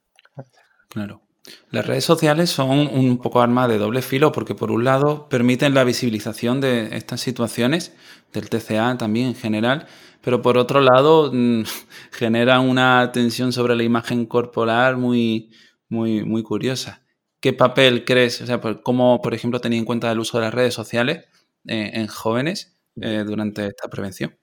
[0.90, 1.22] Claro.
[1.70, 5.72] Las redes sociales son un poco arma de doble filo porque por un lado permiten
[5.72, 7.96] la visibilización de estas situaciones,
[8.34, 9.86] del TCA también en general,
[10.20, 11.62] pero por otro lado mm,
[12.12, 15.50] generan una tensión sobre la imagen corporal muy,
[15.88, 17.06] muy, muy curiosa.
[17.40, 20.52] ¿Qué papel crees, o sea, cómo, por ejemplo, tenía en cuenta el uso de las
[20.52, 21.24] redes sociales
[21.66, 24.36] eh, en jóvenes eh, durante esta prevención?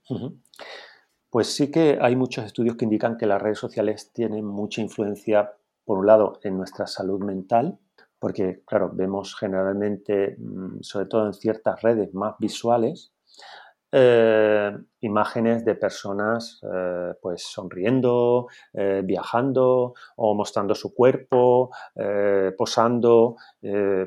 [1.31, 5.53] Pues sí que hay muchos estudios que indican que las redes sociales tienen mucha influencia,
[5.85, 7.79] por un lado, en nuestra salud mental,
[8.19, 13.13] porque, claro, vemos generalmente, mm, sobre todo en ciertas redes más visuales,
[13.93, 21.71] eh, imágenes de personas eh, pues sonriendo, eh, viajando o mostrando su cuerpo,
[22.57, 23.35] posando.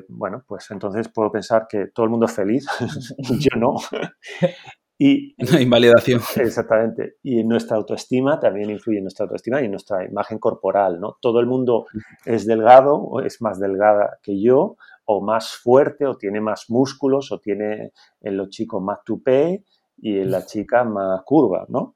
[0.09, 2.67] bueno, pues entonces puedo pensar que todo el mundo es feliz,
[3.39, 3.75] yo no.
[4.97, 6.21] Y, invalidación.
[6.37, 7.17] Exactamente.
[7.23, 11.17] Y nuestra autoestima también influye en nuestra autoestima y en nuestra imagen corporal, ¿no?
[11.21, 11.87] Todo el mundo
[12.25, 17.31] es delgado o es más delgada que yo, o más fuerte, o tiene más músculos,
[17.31, 19.63] o tiene en los chicos más tupé
[19.97, 21.95] y en la chica más curva, ¿no?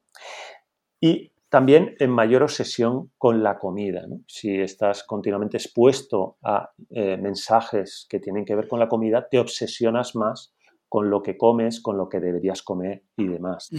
[0.99, 4.05] Y también en mayor obsesión con la comida.
[4.07, 4.21] ¿no?
[4.27, 9.39] Si estás continuamente expuesto a eh, mensajes que tienen que ver con la comida, te
[9.39, 10.53] obsesionas más
[10.89, 13.69] con lo que comes, con lo que deberías comer y demás.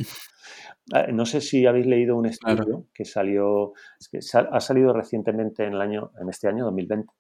[0.92, 3.74] Ah, no sé si habéis leído un estudio que salió,
[4.10, 7.12] que ha salido recientemente en, el año, en este año 2020,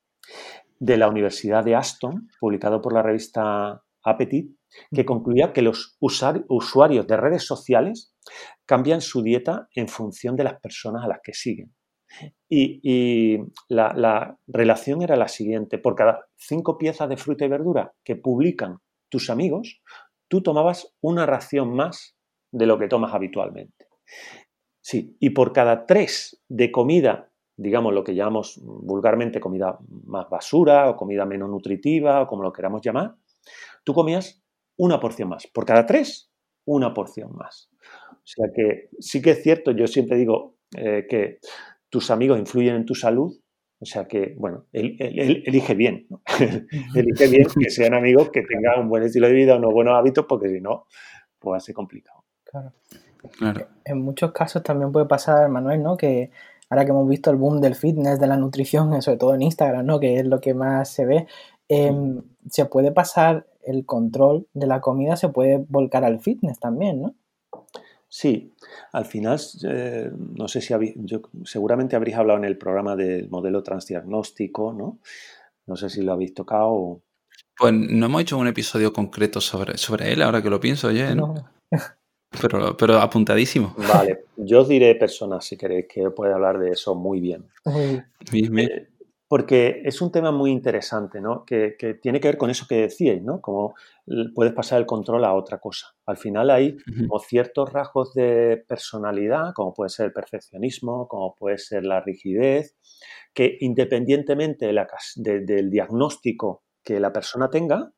[0.80, 4.56] de la Universidad de Aston, publicado por la revista Appetit,
[4.92, 8.14] que concluía que los usuarios de redes sociales
[8.66, 11.72] cambian su dieta en función de las personas a las que siguen.
[12.48, 17.92] Y, la, la, relación era la siguiente, por cada cinco piezas de fruta y verdura
[18.02, 18.78] que publican
[19.10, 19.82] tus amigos,
[20.28, 22.16] tú tomabas una ración más
[22.52, 23.86] de lo que tomas habitualmente.
[24.80, 30.88] Sí, y por cada tres de comida, digamos lo que llamamos vulgarmente comida más basura
[30.88, 33.16] o comida menos nutritiva o como lo queramos llamar,
[33.84, 34.42] tú comías
[34.78, 35.46] una porción más.
[35.46, 36.32] Por cada tres,
[36.64, 37.70] una porción más.
[38.10, 41.38] O sea que sí que es cierto, yo siempre digo eh, que
[41.90, 43.36] tus amigos influyen en tu salud,
[43.80, 46.20] o sea que, bueno, él, elige bien, ¿no?
[46.94, 50.26] elige bien que sean amigos, que tengan un buen estilo de vida, unos buenos hábitos,
[50.28, 50.86] porque si no,
[51.38, 52.22] pues va a ser complicado.
[52.44, 52.72] Claro.
[53.38, 53.66] claro.
[53.84, 55.96] En muchos casos también puede pasar, Manuel, ¿no?
[55.96, 56.30] Que
[56.68, 59.86] ahora que hemos visto el boom del fitness, de la nutrición, sobre todo en Instagram,
[59.86, 59.98] ¿no?
[59.98, 61.26] Que es lo que más se ve,
[61.68, 67.00] em, se puede pasar el control de la comida, se puede volcar al fitness también,
[67.00, 67.14] ¿no?
[68.12, 68.52] Sí,
[68.92, 73.30] al final, eh, no sé si habéis, yo, seguramente habréis hablado en el programa del
[73.30, 74.98] modelo transdiagnóstico, ¿no?
[75.66, 77.02] No sé si lo habéis tocado.
[77.56, 81.14] Pues no hemos hecho un episodio concreto sobre, sobre él, ahora que lo pienso, oye,
[81.14, 81.34] ¿no?
[82.40, 83.74] Pero, pero apuntadísimo.
[83.76, 87.46] Vale, yo os diré personas, si queréis, que puede hablar de eso muy bien.
[88.32, 88.70] bien, bien.
[88.70, 88.89] Eh,
[89.30, 91.44] porque es un tema muy interesante, ¿no?
[91.44, 93.40] Que, tiene que ver con eso que decíais, ¿no?
[93.40, 93.74] Como
[94.34, 95.86] puedes pasar el control a otra cosa.
[96.04, 101.58] Al final hay como ciertos rasgos de personalidad, como puede ser el perfeccionismo, como puede
[101.58, 102.76] ser la rigidez,
[103.32, 104.74] que independientemente
[105.14, 107.92] del diagnóstico que la persona tenga,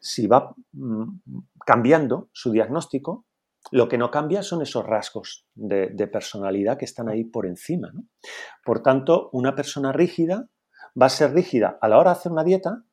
[0.00, 1.20] si va mm,
[1.64, 3.24] cambiando su diagnóstico,
[3.70, 7.92] lo que no cambia son esos rasgos de, personalidad que están ahí por encima.
[8.64, 10.48] Por tanto, una persona rígida
[11.00, 12.84] va a ser rígida a la hora de hacer una dieta,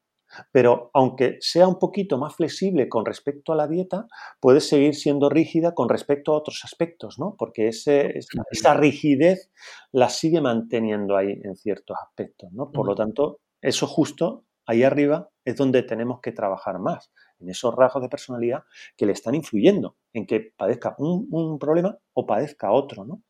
[0.52, 4.08] pero aunque sea un poquito más flexible con respecto a la dieta,
[4.42, 7.36] puede seguir siendo rígida con respecto a otros aspectos, ¿no?
[7.38, 9.50] Porque esa rigidez
[9.92, 12.72] la sigue manteniendo ahí en ciertos aspectos, ¿no?
[12.72, 17.74] Por lo tanto, eso justo ahí arriba es donde tenemos que trabajar más en esos
[17.74, 18.64] rasgos de personalidad
[18.96, 23.24] que le están influyendo en que padezca un, problema o padezca otro, ¿no?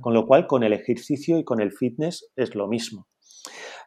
[0.00, 3.08] Con lo cual, con el ejercicio y con el fitness es lo mismo.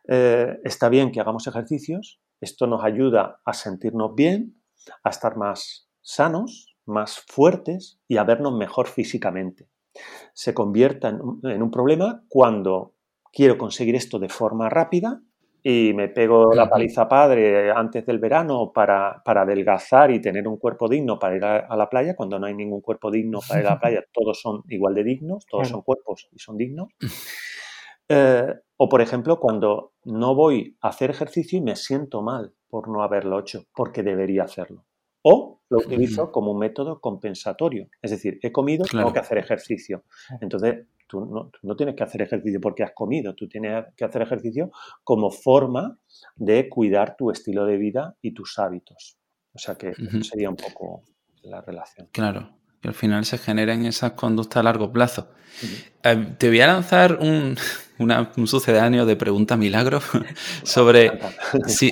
[0.07, 4.61] Eh, está bien que hagamos ejercicios, esto nos ayuda a sentirnos bien,
[5.03, 9.69] a estar más sanos, más fuertes y a vernos mejor físicamente.
[10.33, 12.95] Se convierta en un problema cuando
[13.31, 15.21] quiero conseguir esto de forma rápida
[15.63, 20.87] y me pego la paliza padre antes del verano para, adelgazar y tener un cuerpo
[20.87, 23.69] digno para ir a, la playa, cuando no hay ningún cuerpo digno para ir a
[23.71, 26.89] la playa, todos son igual de dignos, todos son cuerpos y son dignos.
[28.13, 32.89] Eh, o, por ejemplo, cuando no voy a hacer ejercicio y me siento mal por
[32.89, 34.83] no haberlo hecho, porque debería hacerlo.
[35.21, 37.87] O lo utilizo como un método compensatorio.
[38.01, 40.03] Es decir, he comido, tengo que hacer ejercicio.
[40.41, 44.71] Entonces, Tú no, tienes que hacer ejercicio porque has comido, tú tienes que hacer ejercicio
[45.03, 45.97] como forma
[46.37, 49.17] de cuidar tu estilo de vida y tus hábitos.
[49.51, 49.93] O sea que
[50.23, 51.03] sería un poco
[51.43, 52.07] la relación.
[52.13, 55.27] Claro, que al final se generan esas conductas a largo plazo.
[56.01, 57.57] Eh, te voy a lanzar un,
[58.47, 59.99] sucedáneo de pregunta milagro
[60.63, 61.19] sobre
[61.67, 61.91] si,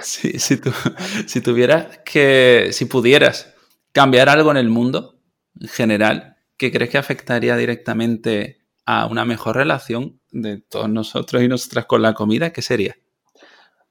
[0.00, 3.52] si tuvieras que, si pudieras
[3.92, 5.20] cambiar algo en el mundo
[5.60, 6.29] en general,
[6.60, 12.02] ¿qué crees que afectaría directamente a una mejor relación de todos nosotros y nosotras con
[12.02, 12.52] la comida?
[12.52, 12.96] ¿Qué sería?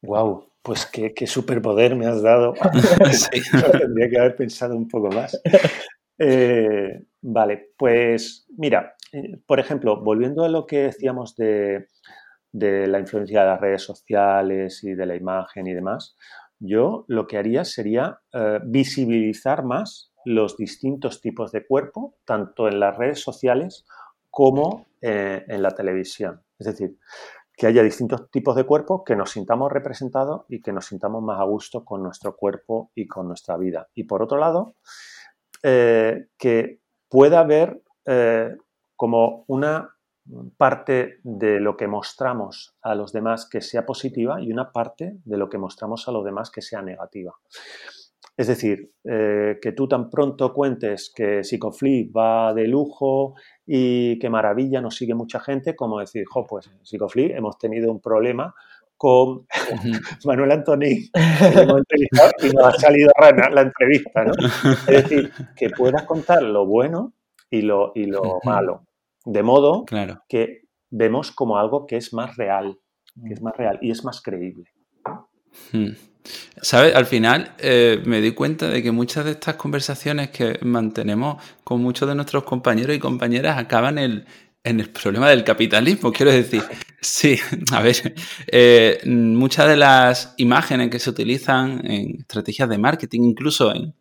[0.04, 2.54] Wow, pues qué, superpoder me has dado.
[3.12, 3.42] sí.
[3.72, 5.36] Tendría que haber pensado un poco más.
[6.20, 11.88] Eh, vale, pues mira, eh, por ejemplo, volviendo a lo que decíamos de,
[12.52, 16.16] de la influencia de las redes sociales y de la imagen y demás,
[16.60, 22.80] yo lo que haría sería eh, visibilizar más los distintos tipos de cuerpo, tanto en
[22.80, 23.86] las redes sociales
[24.30, 26.44] como eh, en la televisión.
[26.58, 26.98] Es decir,
[27.56, 31.40] que haya distintos tipos de cuerpo, que nos sintamos representados y que nos sintamos más
[31.40, 33.88] a gusto con nuestro cuerpo y con nuestra vida.
[33.94, 34.76] Y por otro lado,
[35.64, 37.82] eh, que pueda haber
[38.96, 39.96] como una
[40.58, 45.38] parte de lo que mostramos a los demás que sea positiva y una parte de
[45.38, 47.34] lo que mostramos a los demás que sea negativa.
[48.40, 53.34] Es decir, eh, que tú tan pronto cuentes que Psicoflip va de lujo
[53.68, 58.00] y que maravilla, nos sigue mucha gente, como decir, jo, pues Psicoflip hemos tenido un
[58.00, 58.56] problema
[58.96, 59.46] con
[60.26, 64.32] Manuel Antoni y nos ha salido rana la entrevista, ¿no?
[64.88, 67.12] Es decir, que puedas contar lo bueno
[67.50, 68.86] y lo, y lo malo.
[69.26, 69.84] De modo
[70.30, 72.80] que vemos como algo que es más real,
[73.28, 74.72] que es más real y es más creíble.
[75.74, 75.90] Hmm.
[76.62, 76.96] ¿Sabes?
[76.96, 81.82] Al final eh, me di cuenta de que muchas de estas conversaciones que mantenemos con
[81.82, 84.26] muchos de nuestros compañeros y compañeras acaban en
[84.64, 86.12] el problema del capitalismo.
[86.12, 86.64] Quiero decir,
[87.02, 87.40] sí,
[87.72, 88.14] a ver,
[88.48, 93.94] eh, muchas de las imágenes que se utilizan en estrategias de marketing, incluso en,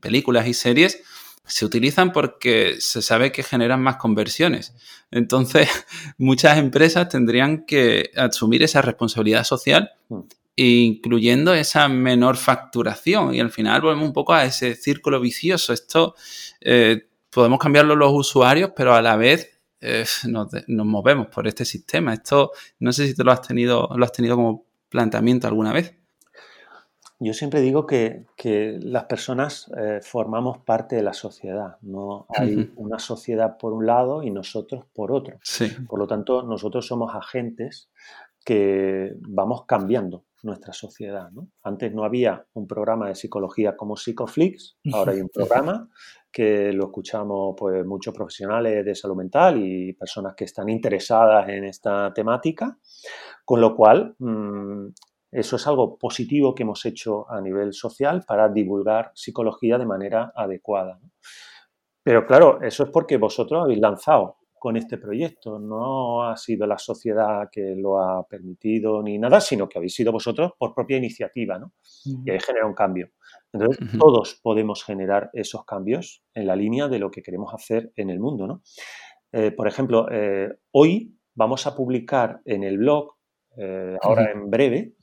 [0.00, 1.02] películas y series,
[1.46, 4.74] se utilizan porque se sabe que generan más conversiones.
[5.10, 5.68] Entonces,
[6.18, 10.20] muchas empresas tendrían que asumir esa responsabilidad social, mm.
[10.56, 13.34] Incluyendo esa menor facturación.
[13.34, 15.72] Y al final volvemos un poco a ese círculo vicioso.
[15.72, 16.14] Esto
[16.60, 21.64] eh, podemos cambiarlo los usuarios, pero a la vez eh, nos, nos, movemos por este
[21.64, 22.14] sistema.
[22.14, 25.94] Esto no sé si te lo has tenido, lo has tenido como planteamiento alguna vez.
[27.24, 28.26] Yo siempre digo que,
[28.82, 34.24] las personas eh, formamos parte de la sociedad, no hay una sociedad por un lado
[34.24, 35.38] y nosotros por otro.
[35.86, 37.88] Por lo tanto, nosotros somos agentes
[38.44, 41.30] que vamos cambiando nuestra sociedad.
[41.62, 45.88] Antes no había un programa de psicología como Psicoflix, ahora hay un programa
[46.30, 51.64] que lo escuchamos pues, muchos profesionales de salud mental y personas que están interesadas en
[51.64, 52.78] esta temática,
[53.44, 54.88] con lo cual mm,
[55.30, 60.32] eso es algo positivo que hemos hecho a nivel social para divulgar psicología de manera
[60.34, 61.00] adecuada.
[62.02, 65.58] Pero claro, eso es porque vosotros habéis lanzado con este proyecto.
[65.58, 70.12] No ha sido la sociedad que lo ha permitido ni nada, sino que habéis sido
[70.12, 71.72] vosotros por propia iniciativa, ¿no?
[72.04, 73.10] Y ahí genera un cambio.
[73.52, 78.10] Entonces, todos podemos generar esos cambios en la línea de lo que queremos hacer en
[78.10, 78.62] el mundo, ¿no?
[79.32, 83.16] Eh, por ejemplo, eh, hoy vamos a publicar en el blog
[83.56, 84.94] eh, ahora en breve,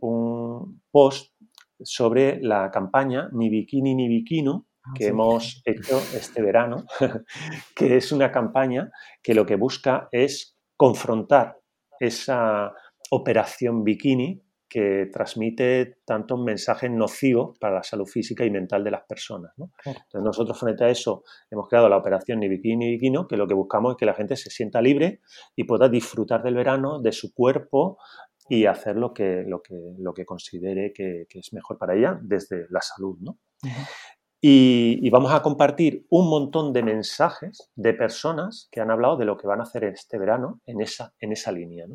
[0.00, 1.34] un post
[1.82, 6.84] sobre la campaña Ni Bikini ni Bikino que hemos hecho este verano,
[7.74, 8.90] que es una campaña
[9.22, 11.58] que lo que busca es confrontar
[11.98, 12.72] esa
[13.10, 19.04] operación bikini que transmite tantos mensajes nocivos para la salud física y mental de las
[19.06, 19.52] personas.
[19.56, 23.46] Entonces nosotros frente a eso hemos creado la operación Ni Bikini ni Bikino, que lo
[23.46, 25.20] que buscamos es que la gente se sienta libre
[25.54, 27.98] y pueda disfrutar del verano, de su cuerpo
[28.48, 32.66] y hacer lo que, lo que, lo que considere que, es mejor para ella desde
[32.70, 33.18] la salud.
[34.40, 39.36] Y, vamos a compartir un montón de mensajes de personas que han hablado de lo
[39.36, 41.86] que van a hacer este verano en esa, en esa línea.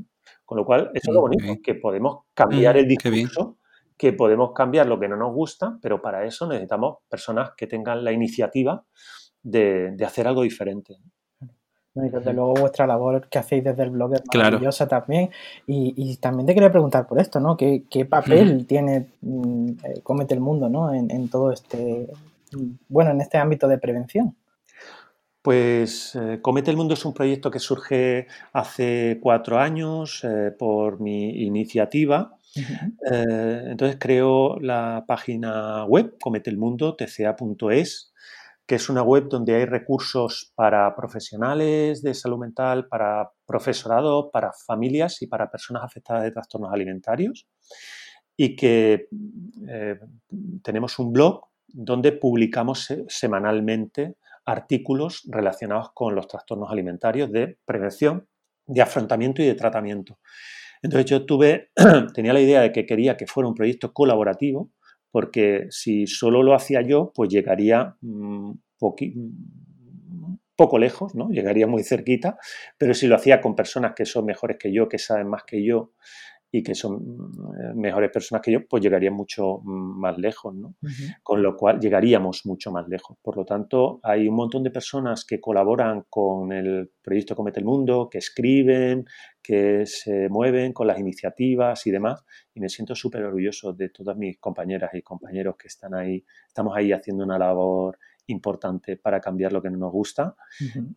[0.44, 3.58] Con lo cual, eso es lo bonito, que podemos cambiar el discurso,
[3.98, 8.04] que podemos cambiar lo que no nos gusta, pero para eso necesitamos personas que tengan
[8.04, 8.84] la iniciativa
[9.44, 10.98] de, hacer algo diferente.
[11.94, 15.30] Y desde luego vuestra labor que hacéis desde el blog es maravillosa también.
[15.68, 17.58] Y, también te quería preguntar por esto, ¿no?
[17.58, 20.94] ¿Qué, papel tiene mm, eh, Comete el Mundo, ¿no?
[20.94, 22.08] En, todo este,
[22.88, 24.36] bueno, en este ámbito de prevención.
[25.42, 31.00] Pues eh, Comete el Mundo es un proyecto que surge hace cuatro años eh, por
[31.02, 32.38] mi iniciativa.
[33.12, 38.14] Eh, entonces creo la página web cometelmundo.tca.es,
[38.68, 44.52] que es una web donde hay recursos para profesionales de salud mental, para profesorado, para
[44.54, 47.48] familias y para personas afectadas de trastornos alimentarios.
[48.38, 49.08] Y que
[50.62, 54.16] tenemos un blog donde publicamos semanalmente
[54.46, 58.28] artículos relacionados con los trastornos alimentarios de prevención,
[58.66, 60.20] de afrontamiento y de tratamiento.
[60.82, 61.72] Entonces yo tuve,
[62.14, 64.72] tenía la idea de que quería que fuera un proyecto colaborativo,
[65.12, 68.52] porque si solo lo hacía yo, pues llegaría mm,
[70.56, 71.30] poco lejos, ¿no?
[71.30, 72.38] Llegaría muy cerquita,
[72.78, 75.64] pero si lo hacía con personas que son mejores que yo, que saben más que
[75.64, 75.94] yo
[76.52, 76.96] y que son
[77.58, 80.76] eh, mejores personas que yo, pues llegarían mucho más lejos, ¿no?
[81.24, 83.18] Con lo cual llegaríamos mucho más lejos.
[83.22, 87.66] Por lo tanto, hay un montón de personas que colaboran con el proyecto Comete el
[87.66, 89.06] Mundo, que escriben,
[89.42, 94.18] que se mueven con las iniciativas y demás, y me siento súper orgulloso de todas
[94.18, 97.98] mis compañeras y compañeros que están ahí, estamos ahí haciendo una labor
[98.28, 100.36] importante para cambiar lo que no nos gusta.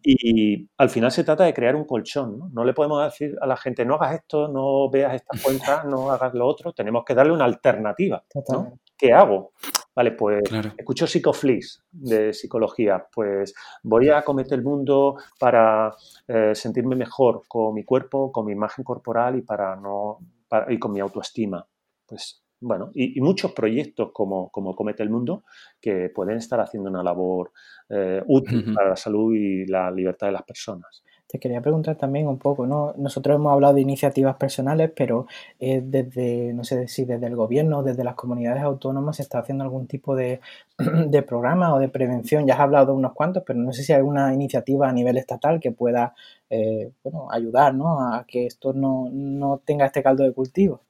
[0.02, 2.38] Y al final se trata de crear un colchón.
[2.38, 2.48] ¿no?
[2.52, 2.64] ¿no?
[2.64, 6.34] le podemos decir a la gente, no hagas esto, no veas esta cuenta, no hagas
[6.34, 6.72] lo otro.
[6.72, 8.24] Tenemos que darle una alternativa.
[8.48, 8.78] ¿no?
[8.96, 9.52] ¿Qué hago?
[9.94, 10.42] Vale, pues
[10.76, 13.06] escucho Psicoflix de psicología.
[13.12, 15.94] Pues voy a cometer el mundo para
[16.26, 20.18] eh, sentirme mejor con mi cuerpo, con mi imagen corporal y para no
[20.68, 21.66] y con mi autoestima.
[22.06, 25.44] Pues bueno, y, muchos proyectos como, como, Comete el Mundo
[25.80, 27.52] que pueden estar haciendo una labor
[27.90, 31.02] eh, útil para la salud y la libertad de las personas.
[31.26, 32.94] Te quería preguntar también un poco, ¿no?
[32.96, 35.26] Nosotros hemos hablado de iniciativas personales, pero
[35.60, 39.40] eh, desde, no sé si desde el gobierno o desde las comunidades autónomas se está
[39.40, 40.40] haciendo algún tipo de,
[41.26, 42.46] programa o de prevención.
[42.46, 45.18] Ya has hablado de unos cuantos, pero no sé si hay alguna iniciativa a nivel
[45.18, 46.14] estatal que pueda
[46.48, 48.00] eh, bueno, ayudar ¿no?
[48.00, 50.82] a que esto no, no tenga este caldo de cultivo.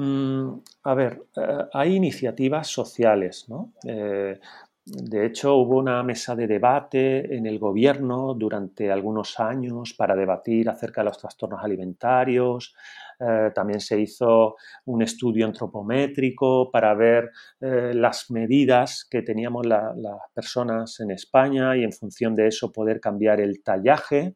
[0.00, 3.74] Mm, a ver, eh, hay iniciativas sociales, ¿no?
[3.84, 4.38] Eh,
[4.86, 10.70] de hecho, hubo una mesa de debate en el gobierno durante algunos años para debatir
[10.70, 12.74] acerca de los trastornos alimentarios.
[13.20, 17.30] Eh, también se hizo un estudio antropométrico para ver
[17.60, 19.92] las medidas que teníamos las
[20.34, 24.34] personas en España y en función de eso poder cambiar el tallaje.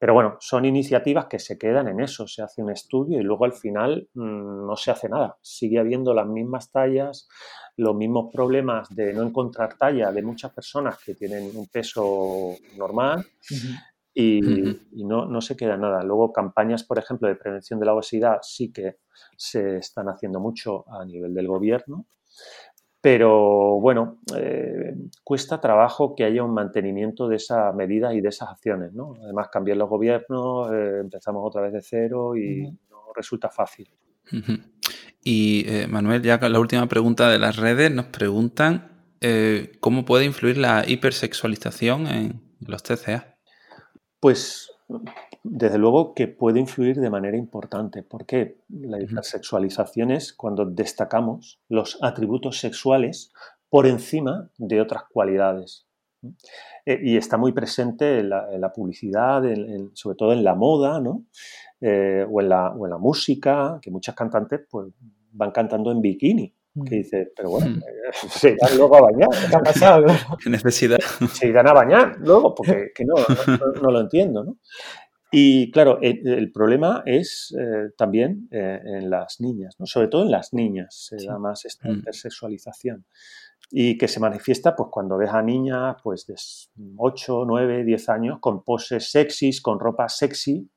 [0.00, 3.44] Pero bueno, son iniciativas que se quedan en eso, se hace un estudio y luego
[3.44, 5.36] al final mm, no se hace nada.
[5.42, 7.28] Sigue habiendo las mismas tallas,
[7.76, 13.26] los mismos problemas de no encontrar talla de muchas personas que tienen un peso normal
[14.14, 14.40] y,
[15.04, 16.02] no, no, se queda nada.
[16.02, 19.00] Luego campañas, por ejemplo, de prevención de la obesidad sí que
[19.36, 22.06] se están haciendo mucho a nivel del gobierno,
[23.00, 24.94] pero bueno, eh,
[25.24, 29.14] cuesta trabajo que haya un mantenimiento de esa medida y de esas acciones, ¿no?
[29.22, 33.88] Además, cambiar los gobiernos, eh, empezamos otra vez de cero y no resulta fácil.
[35.24, 38.88] Y eh, Manuel, ya con la última pregunta de las redes, nos preguntan
[39.80, 43.36] cómo puede influir la hipersexualización en los TCA.
[44.18, 44.70] Pues
[45.42, 48.02] desde luego que puede influir de manera importante.
[48.02, 53.32] porque La hipersexualización es cuando destacamos los atributos sexuales
[53.68, 55.86] por encima de otras cualidades.
[56.84, 59.42] Eh, y está muy presente en la, publicidad,
[59.94, 61.24] sobre todo en la moda, ¿no?
[61.80, 64.92] Eh, o, en la, o, en la, música, que muchas cantantes pues,
[65.32, 66.54] van cantando en bikini.
[66.88, 67.80] Que dice, pero bueno, mm.
[68.30, 69.28] se irán luego a bañar.
[69.48, 70.06] ¿Qué ha pasado?
[70.42, 70.98] ¿Qué necesidad?
[71.32, 74.58] Se irán a bañar luego, porque que no, no, no, lo entiendo, ¿no?
[75.32, 79.86] Y claro, el, problema es eh, también eh, en las niñas, ¿no?
[79.86, 81.92] sobre todo en las niñas se da más esta mm.
[81.92, 83.06] intersexualización
[83.70, 86.34] y que se manifiesta pues cuando ves a niñas pues de
[86.96, 90.68] 8, 9, 10 años con poses sexys, con ropa sexy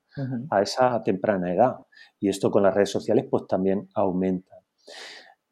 [0.52, 1.78] a esa temprana edad.
[2.20, 4.56] Y esto con las redes sociales pues también aumenta.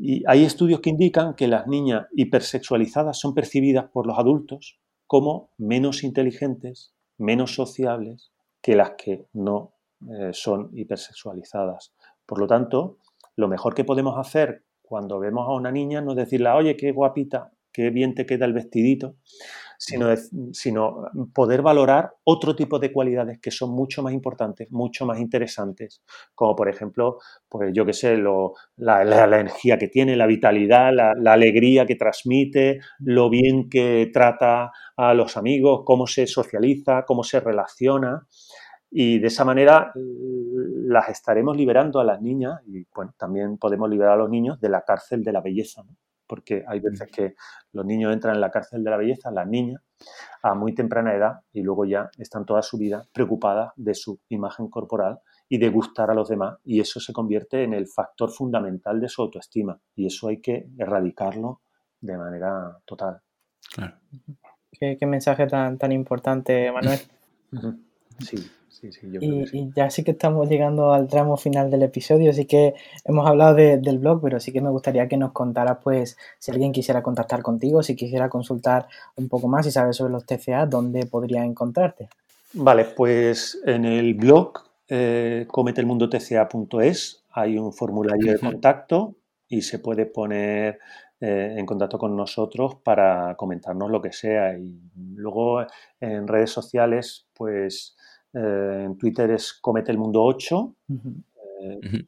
[0.04, 5.52] Y hay estudios que indican que las niñas hipersexualizadas son percibidas por los adultos como
[5.60, 8.32] menos inteligentes, menos sociables,
[8.64, 9.76] que las que no
[10.10, 11.94] eh, son hipersexualizadas.
[12.26, 12.98] Por lo tanto,
[13.36, 16.92] lo mejor que podemos hacer cuando vemos a una niña no es decirle, oye, qué
[16.92, 19.18] guapita, qué bien te queda el vestidito,
[19.82, 26.04] sino, poder valorar otro tipo de cualidades que son mucho más importantes, mucho más interesantes,
[26.36, 27.18] como por ejemplo,
[27.50, 28.22] pues yo qué sé,
[28.78, 35.16] la, energía que tiene, la vitalidad, la, alegría que transmite, lo bien que trata a
[35.16, 38.28] los amigos, cómo se socializa, cómo se relaciona.
[38.92, 44.14] Y de esa manera las estaremos liberando a las niñas y bueno, también podemos liberar
[44.14, 45.84] a los niños de la cárcel de la belleza.
[46.32, 47.36] Porque hay veces que
[47.74, 49.82] los niños entran en la cárcel de la belleza, las niñas,
[50.42, 54.70] a muy temprana edad y luego ya están toda su vida preocupadas de su imagen
[54.70, 55.20] corporal
[55.50, 56.58] y de gustar a los demás.
[56.64, 59.78] Y eso se convierte en el factor fundamental de su autoestima.
[59.94, 61.60] Y eso hay que erradicarlo
[62.00, 63.20] de manera total.
[63.74, 63.98] Claro.
[64.72, 67.00] Qué, mensaje tan, tan importante, Manuel.
[68.20, 68.38] Sí
[68.82, 72.74] y, ya sí que estamos llegando al tramo final del episodio, así que
[73.06, 76.72] hemos hablado del blog, pero sí que me gustaría que nos contaras, pues, si alguien
[76.72, 81.06] quisiera contactar contigo, si quisiera consultar un poco más y saber sobre los TCA, ¿dónde
[81.06, 82.10] podría encontrarte?
[82.54, 84.54] Vale, pues en el blog
[84.88, 89.16] eh, cometelmundotca.es hay un formulario de contacto
[89.48, 90.80] y se puede poner
[91.22, 94.58] eh, en contacto con nosotros para comentarnos lo que sea.
[94.58, 95.66] Y luego
[96.00, 97.96] en redes sociales, pues
[98.34, 100.76] eh, en Twitter es Comete el Mundo 8,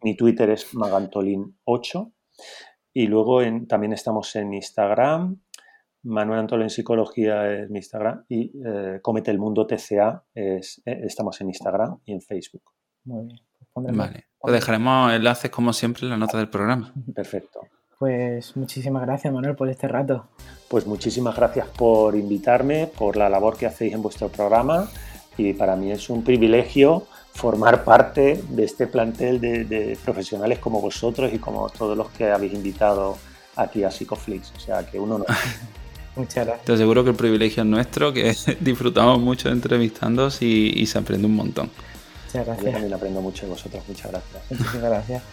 [0.01, 2.11] Mi Twitter es magantolin8
[2.93, 5.39] y luego también estamos en Instagram.
[6.03, 11.39] Manuel Antolin Psicología es mi Instagram y eh, Comete el Mundo TCA es, eh, estamos
[11.41, 12.63] en Instagram y en Facebook.
[13.05, 13.39] Muy bien.
[13.73, 14.25] Pues vale.
[14.37, 16.93] Pues dejaremos enlaces como siempre en la nota del programa.
[17.15, 17.61] Perfecto.
[17.97, 20.27] Pues muchísimas gracias Manuel por este rato.
[20.67, 24.89] Pues muchísimas gracias por invitarme, por la labor que hacéis en vuestro programa
[25.37, 31.31] y para mí es un privilegio formar parte de este plantel de, profesionales como vosotros
[31.33, 33.17] y como todos los que habéis invitado
[33.55, 34.51] aquí a Psicoflix.
[34.55, 35.25] O sea, que uno no.
[36.15, 36.65] Muchas gracias.
[36.65, 41.25] Te aseguro que el privilegio es nuestro, que disfrutamos mucho entrevistándoos y, y se aprende
[41.25, 41.71] un montón.
[42.33, 42.65] Muchas gracias.
[42.65, 43.83] Yo también aprendo mucho de vosotros.
[43.87, 44.43] Muchas gracias.
[44.49, 45.23] Muchas gracias.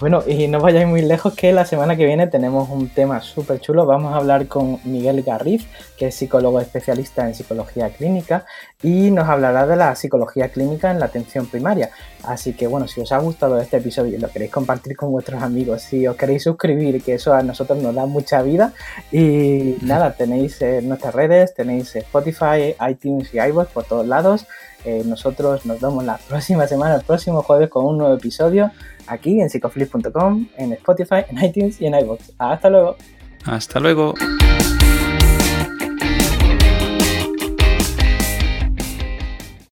[0.00, 3.60] Bueno, y no vayáis muy lejos que la semana que viene tenemos un tema súper
[3.60, 3.86] chulo.
[3.86, 8.44] Vamos a hablar con Miguel Garriz, que es psicólogo especialista en psicología clínica
[8.82, 11.90] y nos hablará de la psicología clínica en la atención primaria.
[12.24, 15.40] Así que bueno, si os ha gustado este episodio y lo queréis compartir con vuestros
[15.40, 18.72] amigos, si os queréis suscribir, que eso a nosotros nos da mucha vida.
[19.12, 24.46] Y nada, tenéis nuestras redes, tenéis Spotify, iTunes y iVoox por todos lados.
[24.88, 28.70] Eh, nosotros nos vemos la próxima semana, el próximo jueves, con un nuevo episodio
[29.06, 32.30] aquí en psicoflip.com, en Spotify, en iTunes y en iVoox.
[32.38, 32.96] Hasta luego.
[33.44, 34.14] Hasta luego.